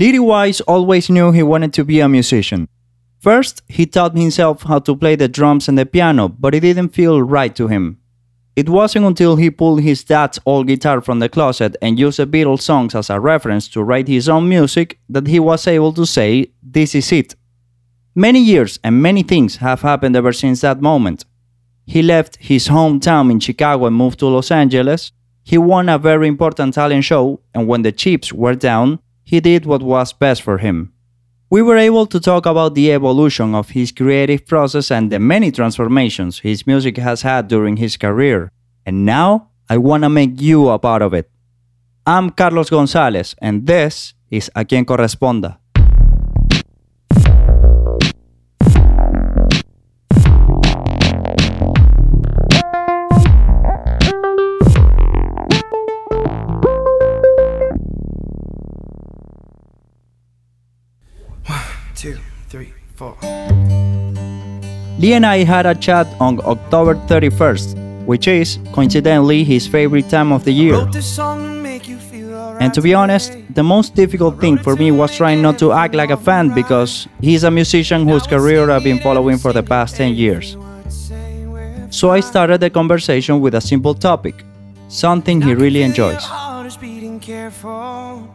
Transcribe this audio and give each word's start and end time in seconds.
Lee 0.00 0.12
DeWyze 0.12 0.62
always 0.66 1.10
knew 1.10 1.30
he 1.30 1.42
wanted 1.42 1.74
to 1.74 1.84
be 1.84 2.00
a 2.00 2.08
musician. 2.08 2.66
First, 3.18 3.60
he 3.68 3.84
taught 3.84 4.16
himself 4.16 4.62
how 4.62 4.78
to 4.78 4.96
play 4.96 5.14
the 5.14 5.28
drums 5.28 5.68
and 5.68 5.76
the 5.76 5.84
piano, 5.84 6.26
but 6.26 6.54
it 6.54 6.60
didn't 6.60 6.94
feel 6.94 7.20
right 7.20 7.54
to 7.54 7.68
him. 7.68 7.98
It 8.56 8.70
wasn't 8.70 9.04
until 9.04 9.36
he 9.36 9.50
pulled 9.50 9.82
his 9.82 10.02
dad's 10.02 10.38
old 10.46 10.68
guitar 10.68 11.02
from 11.02 11.18
the 11.18 11.28
closet 11.28 11.76
and 11.82 11.98
used 11.98 12.18
the 12.18 12.26
Beatles 12.26 12.62
songs 12.62 12.94
as 12.94 13.10
a 13.10 13.20
reference 13.20 13.68
to 13.68 13.82
write 13.82 14.08
his 14.08 14.26
own 14.26 14.48
music 14.48 14.98
that 15.10 15.26
he 15.26 15.38
was 15.38 15.66
able 15.66 15.92
to 15.92 16.06
say, 16.06 16.50
This 16.62 16.94
is 16.94 17.12
it. 17.12 17.34
Many 18.14 18.40
years 18.40 18.78
and 18.82 19.02
many 19.02 19.22
things 19.22 19.56
have 19.56 19.82
happened 19.82 20.16
ever 20.16 20.32
since 20.32 20.62
that 20.62 20.80
moment. 20.80 21.26
He 21.84 22.00
left 22.00 22.38
his 22.40 22.68
hometown 22.68 23.30
in 23.30 23.38
Chicago 23.38 23.84
and 23.84 23.96
moved 23.96 24.20
to 24.20 24.28
Los 24.28 24.50
Angeles. 24.50 25.12
He 25.42 25.58
won 25.58 25.90
a 25.90 25.98
very 25.98 26.26
important 26.26 26.72
talent 26.72 27.04
show, 27.04 27.40
and 27.54 27.68
when 27.68 27.82
the 27.82 27.92
chips 27.92 28.32
were 28.32 28.54
down, 28.54 29.00
he 29.30 29.38
did 29.38 29.64
what 29.64 29.80
was 29.80 30.12
best 30.12 30.42
for 30.42 30.58
him. 30.58 30.92
We 31.50 31.62
were 31.62 31.76
able 31.76 32.06
to 32.06 32.18
talk 32.18 32.46
about 32.46 32.74
the 32.74 32.90
evolution 32.92 33.54
of 33.54 33.70
his 33.70 33.92
creative 33.92 34.44
process 34.44 34.90
and 34.90 35.08
the 35.08 35.20
many 35.20 35.52
transformations 35.52 36.40
his 36.40 36.66
music 36.66 36.96
has 36.96 37.22
had 37.22 37.46
during 37.46 37.76
his 37.76 37.96
career. 37.96 38.50
And 38.84 39.06
now 39.06 39.50
I 39.68 39.78
want 39.78 40.02
to 40.02 40.08
make 40.08 40.40
you 40.40 40.68
a 40.68 40.80
part 40.80 41.00
of 41.00 41.14
it. 41.14 41.30
I'm 42.04 42.30
Carlos 42.30 42.70
Gonzalez, 42.70 43.36
and 43.40 43.68
this 43.68 44.14
is 44.32 44.50
A 44.56 44.64
Quien 44.64 44.84
Corresponda. 44.84 45.59
Lee 65.00 65.14
and 65.14 65.24
I 65.24 65.44
had 65.44 65.64
a 65.64 65.74
chat 65.74 66.06
on 66.20 66.40
October 66.44 66.94
31st, 66.94 68.04
which 68.04 68.28
is, 68.28 68.58
coincidentally, 68.74 69.44
his 69.44 69.66
favorite 69.66 70.10
time 70.10 70.30
of 70.30 70.44
the 70.44 70.52
year. 70.52 70.74
Wrote 70.74 70.92
this 70.92 71.06
song 71.06 71.38
to 71.42 71.62
make 71.62 71.88
you 71.88 71.96
feel 71.96 72.34
alright 72.34 72.60
And 72.62 72.74
to 72.74 72.82
be 72.82 72.92
honest, 72.92 73.32
the 73.48 73.62
most 73.62 73.94
difficult 73.94 74.38
thing 74.38 74.58
for 74.58 74.76
me 74.76 74.90
was 74.90 75.16
trying 75.16 75.40
not 75.40 75.58
to 75.60 75.72
act 75.72 75.94
like 75.94 76.10
a 76.10 76.18
fan 76.18 76.52
because 76.52 77.08
he's 77.22 77.44
a 77.44 77.50
musician 77.50 78.06
whose 78.06 78.26
career 78.26 78.70
I've 78.70 78.84
been 78.84 78.98
following 78.98 79.38
for 79.38 79.54
the 79.54 79.62
past 79.62 79.96
10 79.96 80.16
years. 80.16 80.58
So 81.88 82.10
I 82.10 82.20
started 82.20 82.60
the 82.60 82.68
conversation 82.68 83.40
with 83.40 83.54
a 83.54 83.60
simple 83.62 83.94
topic 83.94 84.44
something 84.88 85.40
he 85.40 85.54
really 85.54 85.80
enjoys. 85.82 86.22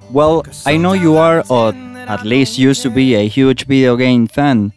Well, 0.09 0.43
I 0.65 0.77
know 0.77 0.93
you 0.93 1.17
are, 1.17 1.43
or 1.47 1.73
at 2.07 2.25
least 2.25 2.57
used 2.57 2.81
to 2.81 2.89
be, 2.89 3.13
a 3.13 3.27
huge 3.27 3.67
video 3.67 3.95
game 3.97 4.25
fan. 4.25 4.73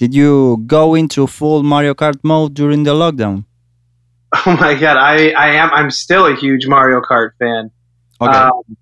Did 0.00 0.14
you 0.14 0.64
go 0.66 0.94
into 0.94 1.26
full 1.26 1.62
Mario 1.62 1.92
Kart 1.92 2.18
mode 2.24 2.54
during 2.54 2.84
the 2.84 2.94
lockdown? 2.94 3.44
Oh 4.46 4.56
my 4.56 4.74
god, 4.74 4.96
I, 4.96 5.30
I 5.30 5.48
am 5.62 5.70
I'm 5.72 5.90
still 5.90 6.24
a 6.24 6.36
huge 6.36 6.66
Mario 6.66 7.00
Kart 7.00 7.30
fan. 7.40 7.70
Okay. 8.20 8.32
Um, 8.32 8.76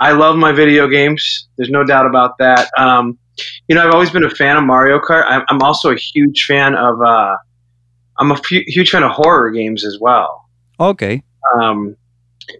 I 0.00 0.12
love 0.12 0.36
my 0.36 0.52
video 0.52 0.88
games. 0.88 1.48
There's 1.56 1.68
no 1.68 1.84
doubt 1.84 2.06
about 2.06 2.38
that. 2.38 2.70
Um, 2.78 3.18
you 3.68 3.74
know, 3.74 3.86
I've 3.86 3.92
always 3.92 4.10
been 4.10 4.24
a 4.24 4.30
fan 4.30 4.56
of 4.56 4.64
Mario 4.64 4.98
Kart. 4.98 5.24
I'm, 5.28 5.44
I'm 5.50 5.62
also 5.62 5.90
a 5.90 5.96
huge 5.96 6.46
fan 6.46 6.74
of. 6.74 7.00
Uh, 7.00 7.36
I'm 8.18 8.30
a 8.32 8.40
huge 8.48 8.90
fan 8.90 9.02
of 9.02 9.12
horror 9.12 9.50
games 9.50 9.84
as 9.84 9.98
well. 10.00 10.48
okay. 10.80 11.22
Um, 11.60 11.96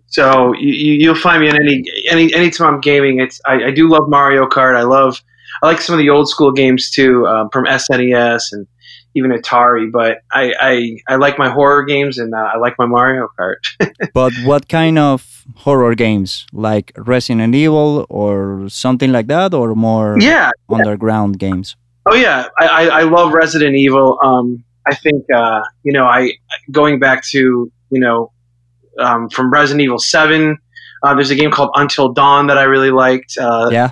so 0.07 0.53
you, 0.55 0.95
you'll 1.03 1.15
find 1.15 1.43
me 1.43 1.49
in 1.49 1.57
any 1.57 1.85
any 2.11 2.35
anytime 2.35 2.75
I'm 2.75 2.81
gaming. 2.81 3.19
It's 3.19 3.41
I, 3.47 3.65
I 3.65 3.71
do 3.71 3.89
love 3.89 4.09
Mario 4.09 4.47
Kart. 4.47 4.77
I 4.77 4.83
love 4.83 5.23
I 5.63 5.67
like 5.67 5.81
some 5.81 5.95
of 5.95 5.99
the 5.99 6.11
old 6.11 6.29
school 6.29 6.53
games 6.53 6.91
too 6.91 7.27
um, 7.27 7.49
from 7.51 7.65
SNES 7.67 8.43
and 8.53 8.67
even 9.15 9.31
Atari. 9.31 9.91
But 9.91 10.19
I 10.33 10.53
I, 10.61 10.97
I 11.09 11.17
like 11.17 11.39
my 11.39 11.49
horror 11.49 11.85
games 11.85 12.19
and 12.19 12.35
uh, 12.35 12.51
I 12.55 12.59
like 12.59 12.75
my 12.79 12.87
Mario 12.87 13.29
Kart. 13.39 13.61
But 14.15 14.33
what 14.45 14.69
kind 14.69 14.99
of 14.99 15.45
horror 15.57 15.95
games? 15.95 16.47
Like 16.53 16.93
Resident 16.97 17.55
Evil 17.55 18.07
or 18.09 18.69
something 18.69 19.13
like 19.13 19.27
that, 19.29 19.55
or 19.55 19.75
more 19.75 20.17
yeah, 20.19 20.51
underground 20.69 21.39
games? 21.39 21.77
Oh 22.07 22.15
yeah, 22.15 22.49
I, 22.59 22.67
I, 22.67 22.87
I 23.01 23.03
love 23.03 23.33
Resident 23.33 23.77
Evil. 23.77 24.19
Um, 24.23 24.65
I 24.87 24.95
think 24.95 25.25
uh, 25.35 25.63
you 25.83 25.93
know 25.93 26.07
I 26.07 26.33
going 26.71 26.99
back 26.99 27.25
to 27.27 27.71
you 27.91 28.01
know 28.01 28.33
um, 28.99 29.29
from 29.29 29.53
Resident 29.53 29.83
Evil 29.83 29.99
Seven. 29.99 30.59
Uh, 31.03 31.15
there's 31.15 31.31
a 31.31 31.35
game 31.35 31.51
called 31.51 31.71
Until 31.77 32.13
Dawn 32.13 32.49
that 32.49 32.59
I 32.59 32.65
really 32.65 32.91
liked. 32.91 33.39
Uh, 33.39 33.71
Yeah. 33.73 33.91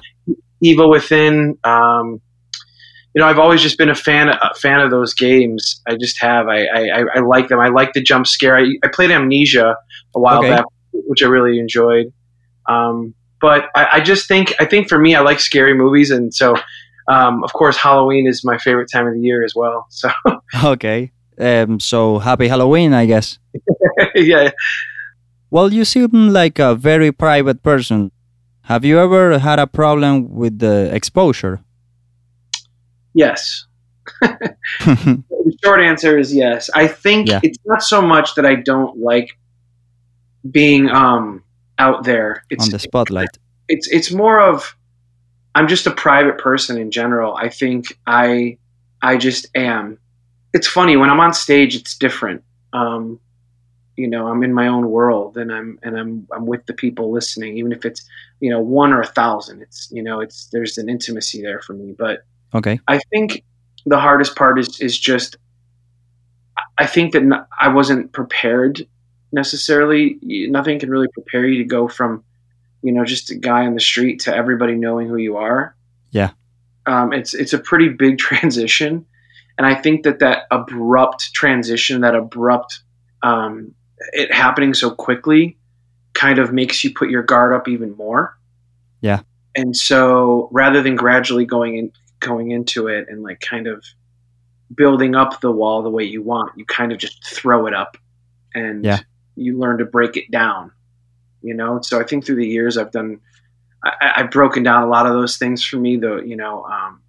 Evil 0.60 0.90
Within. 0.90 1.58
Um, 1.64 2.20
you 3.14 3.20
know, 3.22 3.26
I've 3.26 3.38
always 3.38 3.62
just 3.62 3.78
been 3.78 3.88
a 3.88 3.94
fan 3.94 4.28
a 4.28 4.54
fan 4.60 4.80
of 4.80 4.90
those 4.90 5.14
games. 5.14 5.80
I 5.88 5.96
just 5.96 6.20
have. 6.20 6.46
I 6.48 6.66
I, 6.66 7.04
I- 7.16 7.20
like 7.20 7.48
them. 7.48 7.58
I 7.60 7.68
like 7.68 7.92
the 7.92 8.02
jump 8.02 8.26
scare. 8.26 8.56
I, 8.56 8.66
I 8.84 8.88
played 8.92 9.10
Amnesia 9.10 9.76
a 10.14 10.20
while 10.20 10.38
Okay. 10.40 10.50
back, 10.50 10.64
which 10.92 11.22
I 11.22 11.26
really 11.26 11.58
enjoyed. 11.58 12.12
Um, 12.68 13.14
but 13.40 13.66
I, 13.74 13.86
I 13.94 14.00
just 14.00 14.28
think 14.28 14.52
I 14.60 14.64
think 14.66 14.88
for 14.88 14.98
me, 14.98 15.14
I 15.14 15.20
like 15.20 15.40
scary 15.40 15.74
movies, 15.74 16.10
and 16.10 16.32
so 16.34 16.54
um, 17.08 17.42
of 17.44 17.52
course 17.54 17.76
Halloween 17.76 18.26
is 18.26 18.44
my 18.44 18.58
favorite 18.58 18.88
time 18.92 19.06
of 19.06 19.14
the 19.14 19.20
year 19.20 19.42
as 19.44 19.54
well. 19.56 19.86
So 19.90 20.10
Okay. 20.64 21.12
Um, 21.40 21.78
so 21.80 22.18
happy 22.18 22.48
Halloween, 22.48 22.92
I 22.92 23.06
guess. 23.06 23.38
yeah, 24.16 24.50
Well, 25.50 25.72
you 25.72 25.84
seem 25.84 26.10
like 26.32 26.58
a 26.58 26.74
very 26.74 27.10
private 27.12 27.62
person. 27.62 28.10
Have 28.68 28.84
you 28.84 28.98
ever 28.98 29.38
had 29.38 29.58
a 29.58 29.66
problem 29.66 30.34
with 30.34 30.58
the 30.58 30.90
exposure? 30.94 31.60
yes. 33.14 33.64
The 34.20 35.56
short 35.64 35.80
answer 35.80 36.18
is 36.18 36.34
yes. 36.34 36.70
I 36.74 36.86
think 36.86 37.28
Yeah. 37.28 37.40
it's 37.42 37.58
not 37.66 37.82
so 37.82 38.00
much 38.02 38.34
that 38.36 38.46
I 38.46 38.54
don't 38.54 38.98
like 38.98 39.28
being 40.50 40.88
um, 40.90 41.42
out 41.78 42.04
there. 42.04 42.44
It's 42.50 42.64
on 42.66 42.70
the 42.70 42.78
spotlight. 42.78 43.28
it's 43.68 43.86
it's 43.88 44.10
more 44.12 44.40
of 44.40 44.76
I'm 45.54 45.68
just 45.68 45.86
a 45.86 45.90
private 45.90 46.38
person 46.38 46.78
in 46.78 46.90
general. 46.90 47.34
I 47.36 47.48
think 47.48 47.82
I 48.06 48.58
I 49.02 49.16
just 49.16 49.46
am. 49.54 49.98
It's 50.54 50.66
funny 50.66 50.96
when 50.96 51.10
I'm 51.10 51.20
on 51.20 51.32
stage. 51.34 51.74
It's 51.74 51.96
different. 51.96 52.42
Um, 52.72 53.20
you 53.96 54.08
know, 54.08 54.28
I'm 54.28 54.42
in 54.42 54.52
my 54.54 54.68
own 54.68 54.88
world, 54.90 55.36
and 55.36 55.50
I'm 55.52 55.78
and 55.82 55.98
I'm 55.98 56.26
I'm 56.34 56.46
with 56.46 56.64
the 56.66 56.74
people 56.74 57.10
listening, 57.12 57.58
even 57.58 57.72
if 57.72 57.84
it's 57.84 58.02
you 58.40 58.50
know 58.50 58.60
one 58.60 58.92
or 58.92 59.00
a 59.00 59.06
thousand. 59.06 59.62
It's 59.62 59.88
you 59.92 60.02
know 60.02 60.20
it's 60.20 60.48
there's 60.52 60.78
an 60.78 60.88
intimacy 60.88 61.42
there 61.42 61.60
for 61.60 61.72
me. 61.74 61.94
But 61.96 62.20
Okay. 62.54 62.80
I 62.88 62.98
think 63.10 63.44
the 63.86 63.98
hardest 63.98 64.36
part 64.36 64.58
is 64.58 64.80
is 64.80 64.98
just 64.98 65.36
I 66.76 66.86
think 66.86 67.12
that 67.12 67.46
I 67.60 67.68
wasn't 67.68 68.12
prepared 68.12 68.86
necessarily. 69.32 70.18
Nothing 70.22 70.78
can 70.78 70.90
really 70.90 71.08
prepare 71.08 71.46
you 71.46 71.58
to 71.58 71.64
go 71.64 71.88
from 71.88 72.24
you 72.82 72.92
know 72.92 73.04
just 73.04 73.30
a 73.30 73.34
guy 73.34 73.66
on 73.66 73.74
the 73.74 73.80
street 73.80 74.20
to 74.20 74.34
everybody 74.34 74.74
knowing 74.74 75.08
who 75.08 75.16
you 75.16 75.36
are. 75.36 75.74
Yeah. 76.10 76.30
um, 76.86 77.12
it's 77.12 77.34
it's 77.34 77.52
a 77.52 77.58
pretty 77.58 77.90
big 77.90 78.18
transition, 78.28 79.04
and 79.58 79.66
I 79.66 79.74
think 79.74 80.04
that 80.04 80.20
that 80.20 80.44
abrupt 80.50 81.34
transition, 81.34 82.00
that 82.00 82.14
abrupt 82.14 82.80
um, 83.22 83.74
it 84.12 84.32
happening 84.32 84.72
so 84.74 84.90
quickly, 84.90 85.57
kind 86.18 86.38
of 86.40 86.52
makes 86.52 86.82
you 86.82 86.92
put 86.92 87.10
your 87.10 87.22
guard 87.22 87.52
up 87.54 87.68
even 87.68 87.96
more. 87.96 88.36
Yeah. 89.00 89.20
and 89.54 89.76
so 89.76 90.48
rather 90.50 90.82
than 90.82 90.96
gradually 90.96 91.44
going 91.46 91.76
in 91.78 91.92
going 92.18 92.50
into 92.50 92.88
it 92.88 93.06
and 93.08 93.22
like 93.22 93.40
kind 93.40 93.66
of 93.68 93.84
building 94.74 95.14
up 95.14 95.40
the 95.40 95.52
wall 95.52 95.82
the 95.82 95.88
way 95.98 96.02
you 96.04 96.20
want 96.20 96.50
you 96.58 96.64
kind 96.66 96.90
of 96.92 96.98
just 96.98 97.24
throw 97.24 97.66
it 97.68 97.74
up 97.74 97.96
and 98.54 98.84
Yeah. 98.84 98.98
you 99.36 99.56
learn 99.56 99.78
to 99.78 99.84
break 99.84 100.16
it 100.16 100.28
down 100.32 100.72
you 101.42 101.54
know 101.54 101.80
so 101.80 102.00
i 102.00 102.04
think 102.04 102.26
through 102.26 102.40
the 102.42 102.46
years 102.56 102.76
i've 102.76 102.90
done 102.90 103.20
I, 103.84 103.92
i've 104.16 104.30
broken 104.32 104.64
down 104.64 104.82
a 104.82 104.88
lot 104.88 105.06
of 105.06 105.12
those 105.12 105.36
things 105.38 105.64
for 105.64 105.76
me 105.76 105.96
though 105.96 106.20
you 106.20 106.36
know 106.36 106.64
um, 106.64 107.00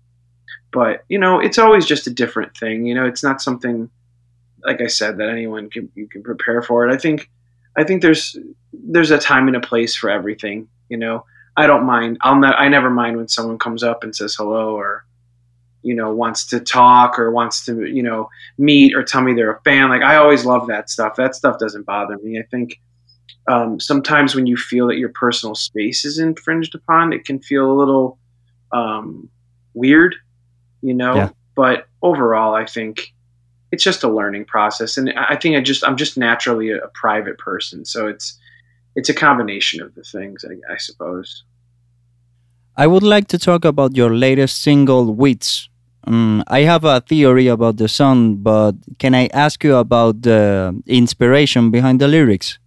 but 0.71 1.03
you 1.09 1.17
know 1.17 1.39
it's 1.39 1.57
always 1.57 1.85
just 1.87 2.05
a 2.07 2.11
different 2.13 2.55
thing 2.55 2.85
you 2.85 2.93
know 2.93 3.05
it's 3.07 3.23
not 3.23 3.41
something 3.41 3.89
like 4.63 4.79
i 4.79 4.87
said 4.87 5.17
that 5.17 5.29
anyone 5.29 5.71
can 5.71 5.89
you 5.95 6.07
can 6.07 6.21
prepare 6.21 6.61
for 6.61 6.87
it 6.87 6.93
i 6.93 6.97
think 6.97 7.29
i 7.79 7.83
think 7.83 8.01
there's 8.01 8.37
there's 8.73 9.11
a 9.11 9.17
time 9.17 9.47
and 9.47 9.55
a 9.57 9.61
place 9.61 9.95
for 9.95 10.09
everything 10.09 10.67
you 10.89 10.97
know? 10.97 11.23
I 11.57 11.67
don't 11.67 11.85
mind 11.85 12.17
i'll 12.21 12.39
ne- 12.39 12.47
i 12.47 12.67
never 12.69 12.89
mind 12.89 13.17
when 13.17 13.27
someone 13.27 13.59
comes 13.59 13.83
up 13.83 14.03
and 14.03 14.15
says 14.15 14.35
hello 14.35 14.75
or 14.75 15.05
you 15.81 15.95
know 15.95 16.13
wants 16.13 16.45
to 16.47 16.59
talk 16.59 17.17
or 17.17 17.31
wants 17.31 17.65
to 17.65 17.85
you 17.85 18.03
know 18.03 18.29
meet 18.57 18.95
or 18.95 19.03
tell 19.03 19.21
me 19.21 19.33
they're 19.33 19.53
a 19.53 19.61
fan 19.61 19.89
like 19.89 20.01
i 20.01 20.15
always 20.15 20.45
love 20.45 20.67
that 20.67 20.89
stuff. 20.89 21.15
That 21.15 21.35
stuff 21.35 21.59
doesn't 21.59 21.85
bother 21.85 22.17
me. 22.19 22.39
I 22.39 22.43
think 22.43 22.79
um, 23.47 23.79
sometimes 23.79 24.35
when 24.35 24.45
you 24.45 24.57
feel 24.57 24.87
that 24.87 24.97
your 24.97 25.09
personal 25.09 25.55
space 25.55 26.05
is 26.05 26.19
infringed 26.19 26.75
upon 26.75 27.13
it 27.13 27.25
can 27.25 27.39
feel 27.39 27.71
a 27.71 27.73
little 27.73 28.19
um, 28.71 29.29
weird 29.73 30.15
you 30.81 30.93
know? 30.93 31.15
Yeah. 31.15 31.29
but 31.55 31.87
overall 32.01 32.53
i 32.53 32.65
think 32.65 33.13
it's 33.71 33.83
just 33.83 34.03
a 34.03 34.09
learning 34.09 34.45
process 34.45 34.97
and 34.97 35.11
i 35.17 35.35
think 35.35 35.55
i 35.55 35.61
just 35.61 35.85
i'm 35.87 35.97
just 35.97 36.17
naturally 36.17 36.71
a, 36.71 36.77
a 36.77 36.87
private 36.89 37.37
person 37.37 37.85
so 37.85 38.07
it's 38.07 38.37
it's 38.95 39.09
a 39.09 39.13
combination 39.13 39.81
of 39.81 39.93
the 39.95 40.03
things 40.03 40.43
i, 40.45 40.73
I 40.73 40.77
suppose 40.77 41.43
I 42.79 42.87
would 42.87 43.03
like 43.03 43.27
to 43.27 43.37
talk 43.37 43.65
about 43.65 43.97
your 43.97 44.15
latest 44.15 44.61
single, 44.61 45.13
Weeds. 45.13 45.67
Um, 46.07 46.41
I 46.47 46.61
have 46.61 46.85
a 46.85 47.01
theory 47.01 47.47
about 47.47 47.75
the 47.75 47.89
song, 47.89 48.37
but 48.37 48.71
can 48.99 49.13
I 49.13 49.27
ask 49.33 49.61
you 49.65 49.75
about 49.75 50.21
the 50.21 50.81
inspiration 50.87 51.71
behind 51.71 51.99
the 51.99 52.07
lyrics? 52.07 52.57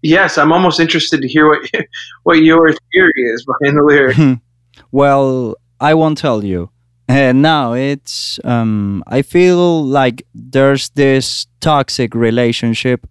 Yes, 0.00 0.38
I'm 0.38 0.52
almost 0.52 0.80
interested 0.80 1.20
to 1.20 1.28
hear 1.28 1.50
what 1.50 1.68
what 2.22 2.38
your 2.42 2.72
theory 2.72 3.22
is 3.34 3.44
behind 3.44 3.76
the 3.76 3.84
lyric. 3.84 4.40
well, 4.90 5.54
I 5.78 5.92
won't 5.92 6.16
tell 6.16 6.42
you. 6.42 6.70
And 7.08 7.42
now 7.42 7.74
it's 7.74 8.38
um, 8.44 9.02
I 9.06 9.22
feel 9.22 9.84
like 9.84 10.26
there's 10.34 10.90
this 10.90 11.46
toxic 11.60 12.14
relationship, 12.14 13.06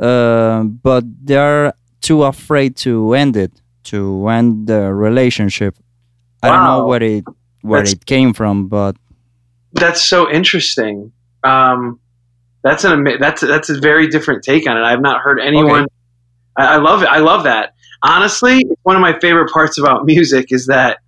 uh, 0.00 0.62
but 0.64 1.04
they're 1.24 1.72
too 2.00 2.24
afraid 2.24 2.76
to 2.76 3.14
end 3.14 3.36
it, 3.36 3.52
to 3.84 4.28
end 4.28 4.66
the 4.66 4.92
relationship. 4.92 5.76
I 6.42 6.48
don't 6.48 6.64
know 6.64 6.86
where 6.86 7.02
it 7.02 7.24
where 7.62 7.80
That's- 7.80 7.94
it 7.94 8.06
came 8.06 8.32
from, 8.32 8.68
but 8.68 8.96
That's 9.72 10.02
so 10.04 10.30
interesting. 10.30 11.12
Um, 11.44 11.98
that's 12.62 12.84
an 12.84 12.92
ama- 12.92 13.18
that's 13.18 13.40
that's 13.40 13.70
a 13.70 13.80
very 13.80 14.06
different 14.08 14.44
take 14.44 14.68
on 14.68 14.76
it. 14.76 14.82
I've 14.82 15.00
not 15.00 15.20
heard 15.20 15.40
anyone. 15.40 15.86
I, 16.56 16.74
I 16.74 16.76
love 16.76 17.02
it. 17.02 17.08
I 17.08 17.18
love 17.18 17.44
that. 17.44 17.74
Honestly, 18.02 18.64
one 18.82 18.94
of 18.96 19.02
my 19.02 19.18
favorite 19.20 19.50
parts 19.50 19.78
about 19.78 20.04
music 20.12 20.52
is 20.52 20.66
that 20.66 20.98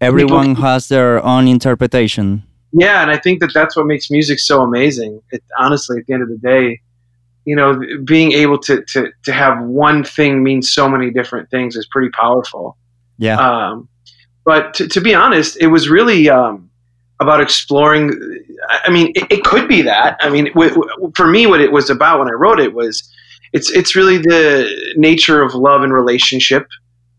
everyone 0.00 0.54
has 0.56 0.88
their 0.88 1.24
own 1.24 1.48
interpretation. 1.48 2.42
yeah, 2.72 3.02
and 3.02 3.10
I 3.10 3.18
think 3.18 3.40
that 3.40 3.52
that's 3.54 3.76
what 3.76 3.86
makes 3.86 4.10
music 4.10 4.38
so 4.38 4.62
amazing. 4.62 5.20
It, 5.30 5.42
honestly, 5.58 5.98
at 5.98 6.06
the 6.06 6.14
end 6.14 6.22
of 6.22 6.28
the 6.28 6.38
day, 6.38 6.80
you 7.44 7.56
know, 7.56 7.80
being 8.04 8.32
able 8.32 8.58
to 8.58 8.82
to 8.82 9.10
to 9.24 9.32
have 9.32 9.62
one 9.62 10.04
thing 10.04 10.42
mean 10.42 10.62
so 10.62 10.88
many 10.88 11.10
different 11.10 11.50
things 11.50 11.76
is 11.76 11.86
pretty 11.86 12.10
powerful. 12.10 12.76
Yeah. 13.18 13.38
Um, 13.38 13.88
but 14.44 14.74
to, 14.74 14.88
to 14.88 15.00
be 15.00 15.14
honest, 15.14 15.56
it 15.60 15.68
was 15.68 15.88
really 15.88 16.28
um, 16.28 16.70
about 17.20 17.40
exploring. 17.40 18.12
I 18.68 18.80
I 18.86 18.90
mean, 18.90 19.12
it, 19.14 19.26
it 19.30 19.44
could 19.44 19.68
be 19.68 19.82
that. 19.82 20.18
I 20.20 20.28
mean, 20.30 20.46
w- 20.52 20.70
w- 20.70 21.12
for 21.14 21.26
me, 21.26 21.46
what 21.46 21.60
it 21.60 21.72
was 21.72 21.88
about 21.88 22.18
when 22.18 22.28
I 22.28 22.32
wrote 22.32 22.60
it 22.60 22.74
was, 22.74 23.08
it's 23.52 23.70
it's 23.70 23.96
really 23.96 24.18
the 24.18 24.94
nature 24.96 25.40
of 25.42 25.54
love 25.54 25.82
and 25.82 25.92
relationship, 25.92 26.66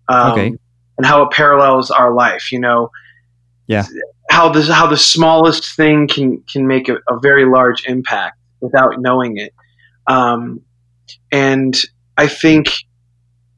um, 0.10 0.32
Okay. 0.34 0.54
And 0.98 1.06
how 1.06 1.24
it 1.24 1.32
parallels 1.32 1.92
our 1.92 2.14
life. 2.14 2.52
You 2.52 2.60
know, 2.60 2.92
Yeah. 3.68 3.86
how 4.30 4.50
the 4.50 4.62
how 4.74 4.88
the 4.88 4.98
smallest 4.98 5.76
thing 5.76 6.08
can 6.08 6.42
can 6.52 6.68
make 6.68 6.90
a, 6.90 6.96
a 7.10 7.20
very 7.20 7.46
large 7.46 7.86
impact 7.88 8.38
without 8.62 9.00
knowing 9.00 9.38
it, 9.38 9.54
um, 10.08 10.62
and 11.32 11.76
I 12.18 12.28
think 12.28 12.68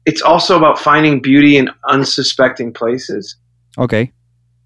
it's 0.06 0.22
also 0.22 0.56
about 0.56 0.78
finding 0.78 1.20
beauty 1.20 1.56
in 1.56 1.70
unsuspecting 1.88 2.72
places 2.72 3.36
Okay. 3.78 4.12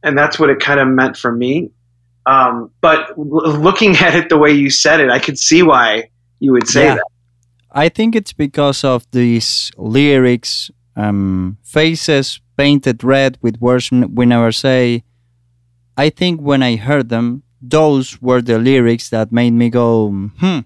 and 0.03 0.17
that's 0.17 0.38
what 0.38 0.49
it 0.50 0.61
kind 0.61 0.81
of 0.81 0.88
meant 0.88 1.17
for 1.17 1.31
me. 1.32 1.70
Um, 2.27 2.70
but 2.81 3.11
l- 3.19 3.59
looking 3.61 3.97
at 4.06 4.15
it 4.15 4.29
the 4.29 4.38
way 4.38 4.53
you 4.53 4.70
said 4.70 5.00
it, 5.00 5.11
I 5.11 5.19
could 5.19 5.38
see 5.38 5.62
why 5.62 6.11
you 6.41 6.53
would 6.53 6.67
say 6.69 6.85
Yeah. 6.85 6.94
that. 6.97 7.05
I 7.73 7.88
think 7.88 8.15
it's 8.17 8.32
because 8.32 8.85
of 8.85 9.05
these 9.11 9.70
lyrics, 9.77 10.70
um, 10.97 11.59
faces 11.65 12.41
painted 12.56 13.03
red 13.05 13.39
with 13.43 13.61
words 13.61 13.91
we 13.91 14.27
never 14.27 14.53
say. 14.53 15.05
I 15.97 16.11
think 16.11 16.41
when 16.41 16.62
I 16.62 16.77
heard 16.77 17.09
them, 17.09 17.43
those 17.62 18.21
were 18.21 18.43
the 18.43 18.59
lyrics 18.59 19.09
that 19.11 19.33
made 19.33 19.53
me 19.53 19.71
go, 19.71 20.11
hmm, 20.11 20.61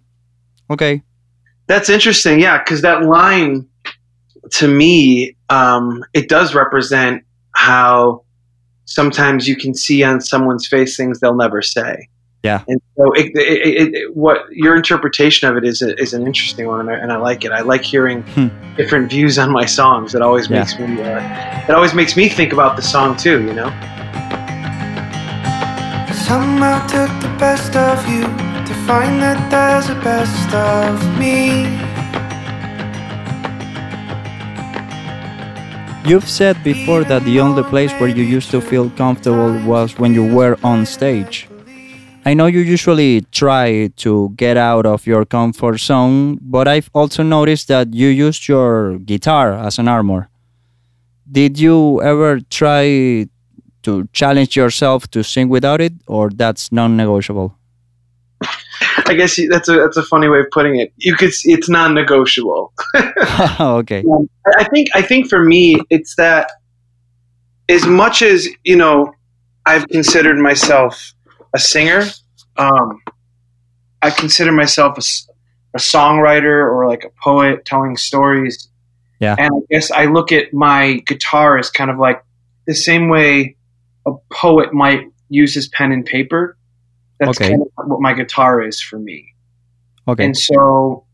okay. 0.70 1.02
That's 1.66 1.90
interesting, 1.90 2.40
yeah, 2.40 2.58
because 2.58 2.82
that 2.82 3.02
line 3.02 3.68
to 4.52 4.68
me, 4.68 5.36
um, 5.48 6.04
it 6.14 6.28
does 6.28 6.54
represent 6.54 7.24
how 7.54 8.24
sometimes 8.84 9.46
you 9.46 9.56
can 9.56 9.74
see 9.74 10.02
on 10.02 10.20
someone's 10.20 10.66
face 10.66 10.96
things 10.96 11.20
they'll 11.20 11.34
never 11.34 11.62
say. 11.62 12.08
Yeah. 12.44 12.62
and 12.68 12.80
so 12.96 13.12
it, 13.14 13.26
it, 13.34 13.66
it, 13.66 13.94
it, 13.94 14.16
what 14.16 14.38
your 14.52 14.76
interpretation 14.76 15.48
of 15.50 15.56
it 15.56 15.64
is 15.64 15.82
a, 15.82 15.98
is 16.00 16.12
an 16.14 16.24
interesting 16.26 16.66
one, 16.68 16.80
and 16.80 16.90
I, 16.90 16.94
and 16.94 17.12
I 17.12 17.16
like 17.16 17.44
it. 17.44 17.50
I 17.50 17.62
like 17.62 17.82
hearing 17.82 18.22
Hmm. 18.22 18.48
different 18.76 19.10
views 19.10 19.38
on 19.38 19.50
my 19.50 19.64
songs. 19.66 20.14
It 20.14 20.22
always 20.22 20.48
Yeah. 20.48 20.60
makes 20.60 20.78
me 20.78 21.02
uh, 21.02 21.64
it 21.68 21.74
always 21.74 21.94
makes 21.94 22.16
me 22.16 22.28
think 22.28 22.52
about 22.52 22.76
the 22.76 22.82
song 22.82 23.16
too. 23.16 23.42
You 23.42 23.54
know. 23.54 23.70
Somehow 26.28 26.78
took 26.86 27.10
the 27.22 27.34
best 27.38 27.74
of 27.74 27.98
you 28.08 28.22
to 28.22 28.74
find 28.86 29.20
that 29.20 29.38
there's 29.50 29.88
a 29.90 29.98
best 30.04 30.54
of 30.54 31.18
me. 31.18 31.66
You've 36.08 36.28
said 36.28 36.62
before 36.62 37.02
that 37.04 37.24
the 37.24 37.40
only 37.40 37.62
place 37.64 37.92
where 38.00 38.08
you 38.08 38.22
used 38.22 38.50
to 38.52 38.60
feel 38.60 38.88
comfortable 38.90 39.58
was 39.66 39.98
when 39.98 40.14
you 40.14 40.24
were 40.24 40.56
on 40.62 40.86
stage. 40.86 41.47
I 42.28 42.34
know 42.34 42.44
you 42.44 42.60
usually 42.60 43.22
try 43.32 43.86
to 44.04 44.34
get 44.36 44.58
out 44.58 44.84
of 44.84 45.06
your 45.06 45.24
comfort 45.24 45.78
zone, 45.78 46.38
but 46.42 46.68
I've 46.68 46.90
also 46.92 47.22
noticed 47.22 47.68
that 47.68 47.94
you 47.94 48.08
used 48.08 48.48
your 48.48 48.98
guitar 48.98 49.54
as 49.54 49.78
an 49.78 49.88
armor. 49.88 50.28
Did 51.32 51.58
you 51.58 52.02
ever 52.02 52.40
try 52.50 53.28
to 53.82 54.08
challenge 54.12 54.56
yourself 54.56 55.08
to 55.12 55.24
sing 55.24 55.48
without 55.48 55.80
it, 55.80 55.94
or 56.06 56.28
that's 56.28 56.70
non 56.70 56.98
negotiable? 56.98 57.56
I 59.06 59.14
guess 59.14 59.40
that's 59.48 59.70
a 59.70 59.76
that's 59.80 59.96
a 59.96 60.02
funny 60.02 60.28
way 60.28 60.40
of 60.40 60.50
putting 60.50 60.76
it. 60.76 60.92
You 60.98 61.16
could 61.16 61.32
it's 61.44 61.70
non-negotiable. 61.70 62.74
okay. 63.60 64.04
Um, 64.04 64.28
I 64.58 64.64
think 64.64 64.88
I 64.94 65.00
think 65.00 65.30
for 65.30 65.42
me 65.42 65.80
it's 65.88 66.14
that 66.16 66.50
as 67.70 67.86
much 67.86 68.20
as 68.20 68.46
you 68.64 68.76
know 68.76 69.14
I've 69.64 69.88
considered 69.88 70.38
myself 70.38 71.14
a 71.54 71.58
singer, 71.58 72.04
um, 72.56 73.02
I 74.02 74.10
consider 74.10 74.52
myself 74.52 74.98
a 74.98 75.78
songwriter 75.78 76.44
or 76.70 76.86
like 76.88 77.04
a 77.04 77.10
poet 77.22 77.64
telling 77.64 77.96
stories. 77.96 78.68
Yeah. 79.20 79.34
And 79.38 79.50
I 79.52 79.60
guess 79.70 79.90
I 79.90 80.06
look 80.06 80.32
at 80.32 80.52
my 80.52 81.02
guitar 81.06 81.58
as 81.58 81.70
kind 81.70 81.90
of 81.90 81.98
like 81.98 82.22
the 82.66 82.74
same 82.74 83.08
way 83.08 83.56
a 84.06 84.12
poet 84.32 84.72
might 84.72 85.06
use 85.28 85.54
his 85.54 85.68
pen 85.68 85.92
and 85.92 86.04
paper. 86.04 86.56
That's 87.18 87.40
Okay. 87.40 87.50
kind 87.50 87.62
of 87.62 87.86
what 87.86 88.00
my 88.00 88.14
guitar 88.14 88.62
is 88.62 88.80
for 88.80 88.98
me. 88.98 89.34
Okay. 90.06 90.24
And 90.24 90.36
so 90.36 91.04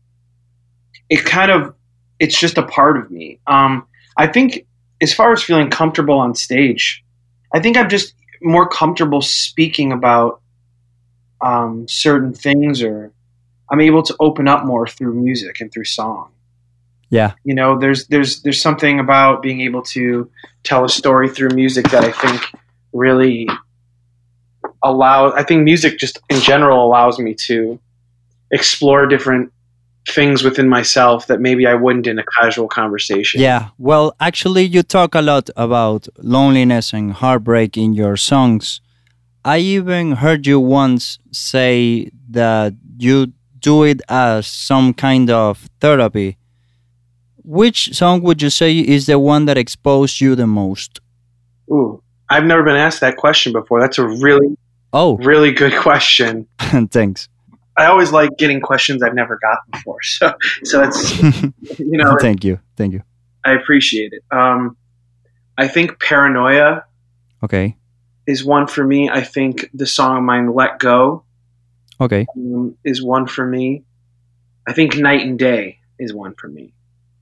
it 1.09 1.25
kind 1.25 1.51
of 1.51 1.73
it's 2.19 2.39
just 2.39 2.57
a 2.57 2.63
part 2.63 2.97
of 2.97 3.11
me. 3.11 3.39
Um, 3.47 3.87
I 4.15 4.27
think 4.27 4.65
as 5.01 5.13
far 5.13 5.33
as 5.33 5.43
feeling 5.43 5.69
comfortable 5.69 6.17
on 6.17 6.33
stage, 6.35 7.03
I 7.53 7.59
think 7.59 7.75
I'm 7.75 7.89
just 7.89 8.13
more 8.41 8.67
comfortable 8.67 9.21
speaking 9.21 9.91
about 9.91 10.41
um, 11.41 11.87
certain 11.87 12.33
things, 12.33 12.81
or 12.81 13.11
I'm 13.69 13.81
able 13.81 14.03
to 14.03 14.15
open 14.19 14.47
up 14.47 14.65
more 14.65 14.87
through 14.87 15.13
music 15.13 15.59
and 15.59 15.71
through 15.71 15.85
song. 15.85 16.31
Yeah. 17.09 17.33
You 17.43 17.53
know, 17.53 17.77
there's 17.77 18.07
there's 18.07 18.41
there's 18.41 18.61
something 18.61 18.99
about 18.99 19.41
being 19.41 19.61
able 19.61 19.83
to 19.83 20.29
tell 20.63 20.83
a 20.83 20.89
story 20.89 21.29
through 21.29 21.49
music 21.49 21.89
that 21.89 22.03
I 22.03 22.11
think 22.11 22.41
really 22.93 23.47
allows 24.83 25.33
I 25.35 25.43
think 25.43 25.63
music 25.63 25.99
just 25.99 26.19
in 26.29 26.39
general 26.39 26.85
allows 26.85 27.19
me 27.19 27.35
to 27.47 27.79
explore 28.51 29.05
different 29.07 29.51
things 30.07 30.43
within 30.43 30.69
myself 30.69 31.27
that 31.27 31.39
maybe 31.41 31.65
I 31.65 31.73
wouldn't 31.73 32.07
in 32.07 32.19
a 32.19 32.23
casual 32.39 32.67
conversation. 32.67 33.41
Yeah, 33.41 33.69
well, 33.77 34.15
actually, 34.19 34.63
you 34.63 34.83
talk 34.83 35.15
a 35.15 35.21
lot 35.21 35.49
about 35.55 36.07
loneliness 36.17 36.93
and 36.93 37.11
heartbreak 37.13 37.77
in 37.77 37.93
your 37.93 38.17
songs. 38.17 38.81
I 39.43 39.59
even 39.59 40.13
heard 40.13 40.47
you 40.47 40.59
once 40.59 41.19
say 41.31 42.09
that 42.29 42.73
you 42.97 43.33
do 43.59 43.83
it 43.83 44.01
as 44.09 44.47
some 44.47 44.93
kind 44.93 45.29
of 45.29 45.69
therapy. 45.79 46.37
Which 47.43 47.95
song 47.95 48.21
would 48.23 48.41
you 48.41 48.49
say 48.49 48.77
is 48.79 49.05
the 49.05 49.19
one 49.19 49.45
that 49.45 49.57
exposed 49.57 50.19
you 50.19 50.35
the 50.35 50.47
most? 50.47 50.99
Ooh, 51.71 52.01
I've 52.29 52.45
never 52.45 52.63
been 52.63 52.75
asked 52.75 53.01
that 53.01 53.17
question 53.17 53.53
before. 53.53 53.79
That's 53.79 53.99
a 53.99 54.07
really, 54.07 54.57
Oh, 54.93 55.17
really 55.17 55.51
good 55.51 55.75
question. 55.75 56.47
thanks. 56.89 57.27
I 57.77 57.85
always 57.87 58.11
like 58.11 58.29
getting 58.37 58.61
questions 58.61 59.03
I've 59.03 59.15
never 59.15 59.37
gotten 59.41 59.71
before. 59.71 59.97
So, 60.03 60.33
so 60.63 60.83
it's 60.83 61.19
you 61.79 61.97
know, 61.97 62.17
Thank 62.19 62.43
you. 62.43 62.59
Thank 62.77 62.93
you. 62.93 63.01
I 63.43 63.53
appreciate 63.53 64.13
it. 64.13 64.23
Um, 64.35 64.77
I 65.57 65.67
think 65.67 65.99
paranoia 65.99 66.85
Okay. 67.43 67.75
is 68.27 68.43
one 68.43 68.67
for 68.67 68.83
me. 68.83 69.09
I 69.09 69.21
think 69.23 69.69
the 69.73 69.85
song 69.85 70.17
of 70.17 70.23
mine, 70.23 70.53
"Let 70.53 70.79
Go," 70.79 71.23
Okay. 72.01 72.25
um, 72.37 72.75
is 72.83 73.03
one 73.03 73.27
for 73.27 73.45
me. 73.45 73.83
I 74.67 74.73
think 74.73 74.97
"Night 74.97 75.21
and 75.21 75.37
Day" 75.37 75.79
is 75.99 76.13
one 76.13 76.33
for 76.35 76.47
me. 76.47 76.73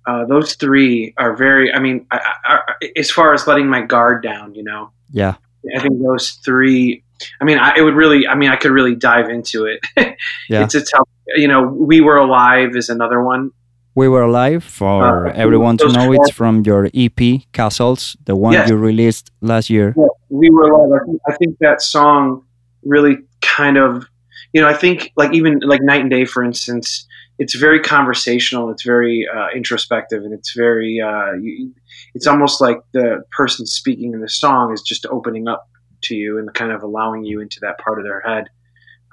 Uh, 0.07 0.25
those 0.25 0.55
three 0.55 1.13
are 1.17 1.36
very. 1.36 1.74
I 1.74 1.79
mean, 1.79 2.05
I, 2.12 2.17
I, 2.45 2.60
I, 2.81 2.89
as 2.98 3.12
far 3.12 3.33
as 3.33 3.48
letting 3.48 3.67
my 3.67 3.81
guard 3.81 4.24
down, 4.24 4.55
you 4.55 4.63
know, 4.63 4.91
Yeah. 5.12 5.36
I 5.77 5.81
think 5.81 6.01
those 6.01 6.31
three. 6.45 7.02
I 7.41 7.46
mean, 7.46 7.58
I, 7.58 7.75
it 7.77 7.82
would 7.84 7.96
really. 7.96 8.27
I 8.27 8.36
mean, 8.36 8.50
I 8.50 8.55
could 8.55 8.72
really 8.72 8.96
dive 8.96 9.29
into 9.29 9.65
it. 9.65 9.79
Yeah. 10.50 10.63
It's 10.63 10.75
a 10.75 10.82
tough. 10.82 11.08
You 11.36 11.48
know, 11.48 11.62
"We 11.63 12.01
Were 12.01 12.17
Alive" 12.17 12.75
is 12.75 12.89
another 12.89 13.24
one. 13.24 13.51
We 13.96 14.08
Were 14.08 14.24
Alive, 14.24 14.63
for 14.63 15.27
Uh, 15.27 15.34
everyone 15.36 15.77
to 15.77 15.88
know, 15.91 16.12
it's 16.13 16.32
from 16.32 16.63
your 16.65 16.89
EP, 16.96 17.20
Castles, 17.51 18.17
the 18.25 18.36
one 18.36 18.53
Yes. 18.53 18.70
you 18.70 18.75
released 18.75 19.32
last 19.41 19.70
year. 19.70 19.93
Yeah, 19.96 20.08
we 20.29 20.50
were 20.50 20.63
alive. 20.72 21.01
I 21.01 21.05
think, 21.05 21.22
I 21.29 21.34
think 21.39 21.58
that 21.60 21.82
song 21.82 22.43
really 22.84 23.17
kind 23.41 23.77
of, 23.77 24.05
you 24.51 24.62
know, 24.62 24.67
I 24.67 24.74
think 24.74 25.12
like 25.15 25.32
even 25.34 25.60
like 25.60 25.82
Night 25.84 26.01
and 26.01 26.10
Day, 26.10 26.25
for 26.25 26.43
instance, 26.43 27.05
it's 27.38 27.55
very 27.55 27.79
conversational. 27.79 28.72
It's 28.72 28.84
very 28.84 29.27
uh, 29.36 29.50
introspective, 29.55 30.24
and 30.24 30.34
it's 30.34 30.53
very. 30.55 31.00
Uh, 31.00 31.34
you, 31.41 31.72
it's 32.15 32.27
almost 32.27 32.62
like 32.62 32.79
the 32.93 33.24
person 33.32 33.65
speaking 33.65 34.13
in 34.13 34.22
the 34.22 34.29
song 34.29 34.74
is 34.74 34.82
just 34.82 35.05
opening 35.08 35.48
up 35.48 35.67
to 36.03 36.15
you 36.15 36.38
and 36.39 36.53
kind 36.53 36.72
of 36.72 36.83
allowing 36.83 37.24
you 37.24 37.41
into 37.41 37.60
that 37.62 37.77
part 37.79 38.00
of 38.00 38.05
their 38.05 38.22
head. 38.22 38.50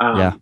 Um, 0.01 0.19
Yeah. 0.19 0.33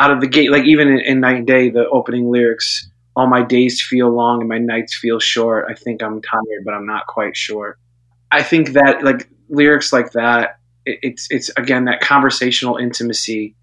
Out 0.00 0.12
of 0.12 0.20
the 0.20 0.28
gate, 0.28 0.52
like 0.52 0.64
even 0.64 0.88
in, 0.88 1.00
in 1.00 1.20
Night 1.20 1.38
and 1.38 1.46
Day, 1.46 1.70
the 1.70 1.88
opening 1.88 2.30
lyrics. 2.30 2.88
All 3.16 3.26
my 3.26 3.42
days 3.42 3.82
feel 3.82 4.08
long 4.08 4.40
and 4.40 4.48
my 4.48 4.58
nights 4.58 4.96
feel 4.96 5.18
short. 5.18 5.66
I 5.68 5.74
think 5.74 6.04
I'm 6.04 6.22
tired, 6.22 6.62
but 6.64 6.72
I'm 6.72 6.86
not 6.86 7.08
quite 7.08 7.36
sure. 7.36 7.76
I 8.30 8.44
think 8.44 8.74
that 8.74 9.02
like 9.02 9.28
lyrics 9.48 9.92
like 9.92 10.12
that, 10.12 10.60
it, 10.86 11.00
it's 11.02 11.26
it's 11.30 11.50
again 11.56 11.86
that 11.86 12.00
conversational 12.00 12.76
intimacy, 12.76 13.56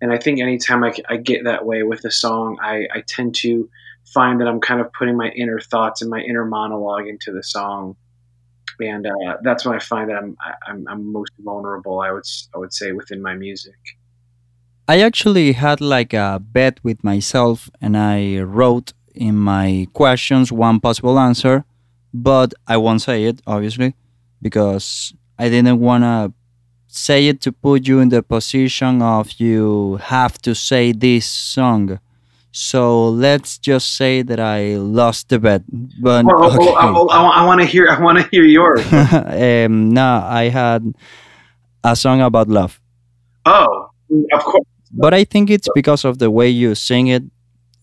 and 0.00 0.10
I 0.10 0.16
think 0.16 0.40
anytime 0.40 0.82
I, 0.82 0.94
I 1.10 1.18
get 1.18 1.44
that 1.44 1.66
way 1.66 1.82
with 1.82 2.06
a 2.06 2.10
song, 2.10 2.56
I, 2.62 2.86
I 2.94 3.02
tend 3.06 3.34
to 3.42 3.68
find 4.14 4.40
that 4.40 4.48
I'm 4.48 4.60
kind 4.60 4.80
of 4.80 4.92
putting 4.94 5.16
my 5.16 5.28
inner 5.28 5.60
thoughts 5.60 6.00
and 6.00 6.10
my 6.10 6.20
inner 6.20 6.46
monologue 6.46 7.06
into 7.06 7.32
the 7.32 7.42
song, 7.42 7.96
and 8.88 9.06
uh, 9.06 9.36
that's 9.42 9.64
when 9.64 9.74
I 9.74 9.78
find 9.78 10.10
that 10.10 10.16
I'm, 10.16 10.36
I'm 10.66 10.86
I'm 10.88 11.12
most 11.12 11.32
vulnerable. 11.38 12.00
I 12.00 12.12
would 12.12 12.24
I 12.54 12.58
would 12.58 12.72
say 12.72 12.92
within 12.92 13.22
my 13.22 13.34
music. 13.34 13.76
I 14.88 15.00
actually 15.00 15.52
had 15.52 15.80
like 15.80 16.12
a 16.12 16.40
bet 16.40 16.80
with 16.82 17.04
myself 17.04 17.70
and 17.80 17.96
I 17.96 18.40
wrote 18.40 18.92
in 19.14 19.36
my 19.36 19.86
questions 19.92 20.50
one 20.50 20.80
possible 20.80 21.18
answer, 21.18 21.64
but 22.12 22.52
I 22.66 22.76
won't 22.76 23.02
say 23.02 23.24
it, 23.24 23.40
obviously, 23.46 23.94
because 24.40 25.14
I 25.38 25.48
didn't 25.48 25.78
want 25.78 26.02
to 26.02 26.32
say 26.88 27.28
it 27.28 27.40
to 27.42 27.52
put 27.52 27.86
you 27.86 28.00
in 28.00 28.10
the 28.10 28.22
position 28.22 29.00
of 29.00 29.32
you 29.40 29.96
have 30.02 30.38
to 30.42 30.54
say 30.54 30.92
this 30.92 31.26
song. 31.26 31.98
So 32.52 33.08
let's 33.08 33.56
just 33.56 33.96
say 33.96 34.20
that 34.20 34.38
I 34.38 34.76
lost 34.76 35.30
the 35.30 35.38
bet. 35.38 35.62
But 36.00 36.26
oh, 36.28 36.46
okay. 36.46 36.56
oh, 36.60 37.08
oh, 37.08 37.08
I, 37.08 37.46
want 37.46 37.62
to 37.62 37.66
hear 37.66 37.88
I 37.88 37.98
want 37.98 38.18
to 38.18 38.28
hear 38.28 38.44
yours. 38.44 38.84
um, 38.92 39.90
no, 39.90 40.22
I 40.22 40.50
had 40.50 40.94
a 41.82 41.96
song 41.96 42.20
about 42.20 42.48
love. 42.48 42.78
oh, 43.46 43.88
of 44.32 44.44
course. 44.44 44.66
but 44.92 45.14
I 45.14 45.24
think 45.24 45.48
it's 45.48 45.68
because 45.74 46.04
of 46.04 46.18
the 46.18 46.30
way 46.30 46.48
you 46.50 46.74
sing 46.74 47.08
it. 47.08 47.24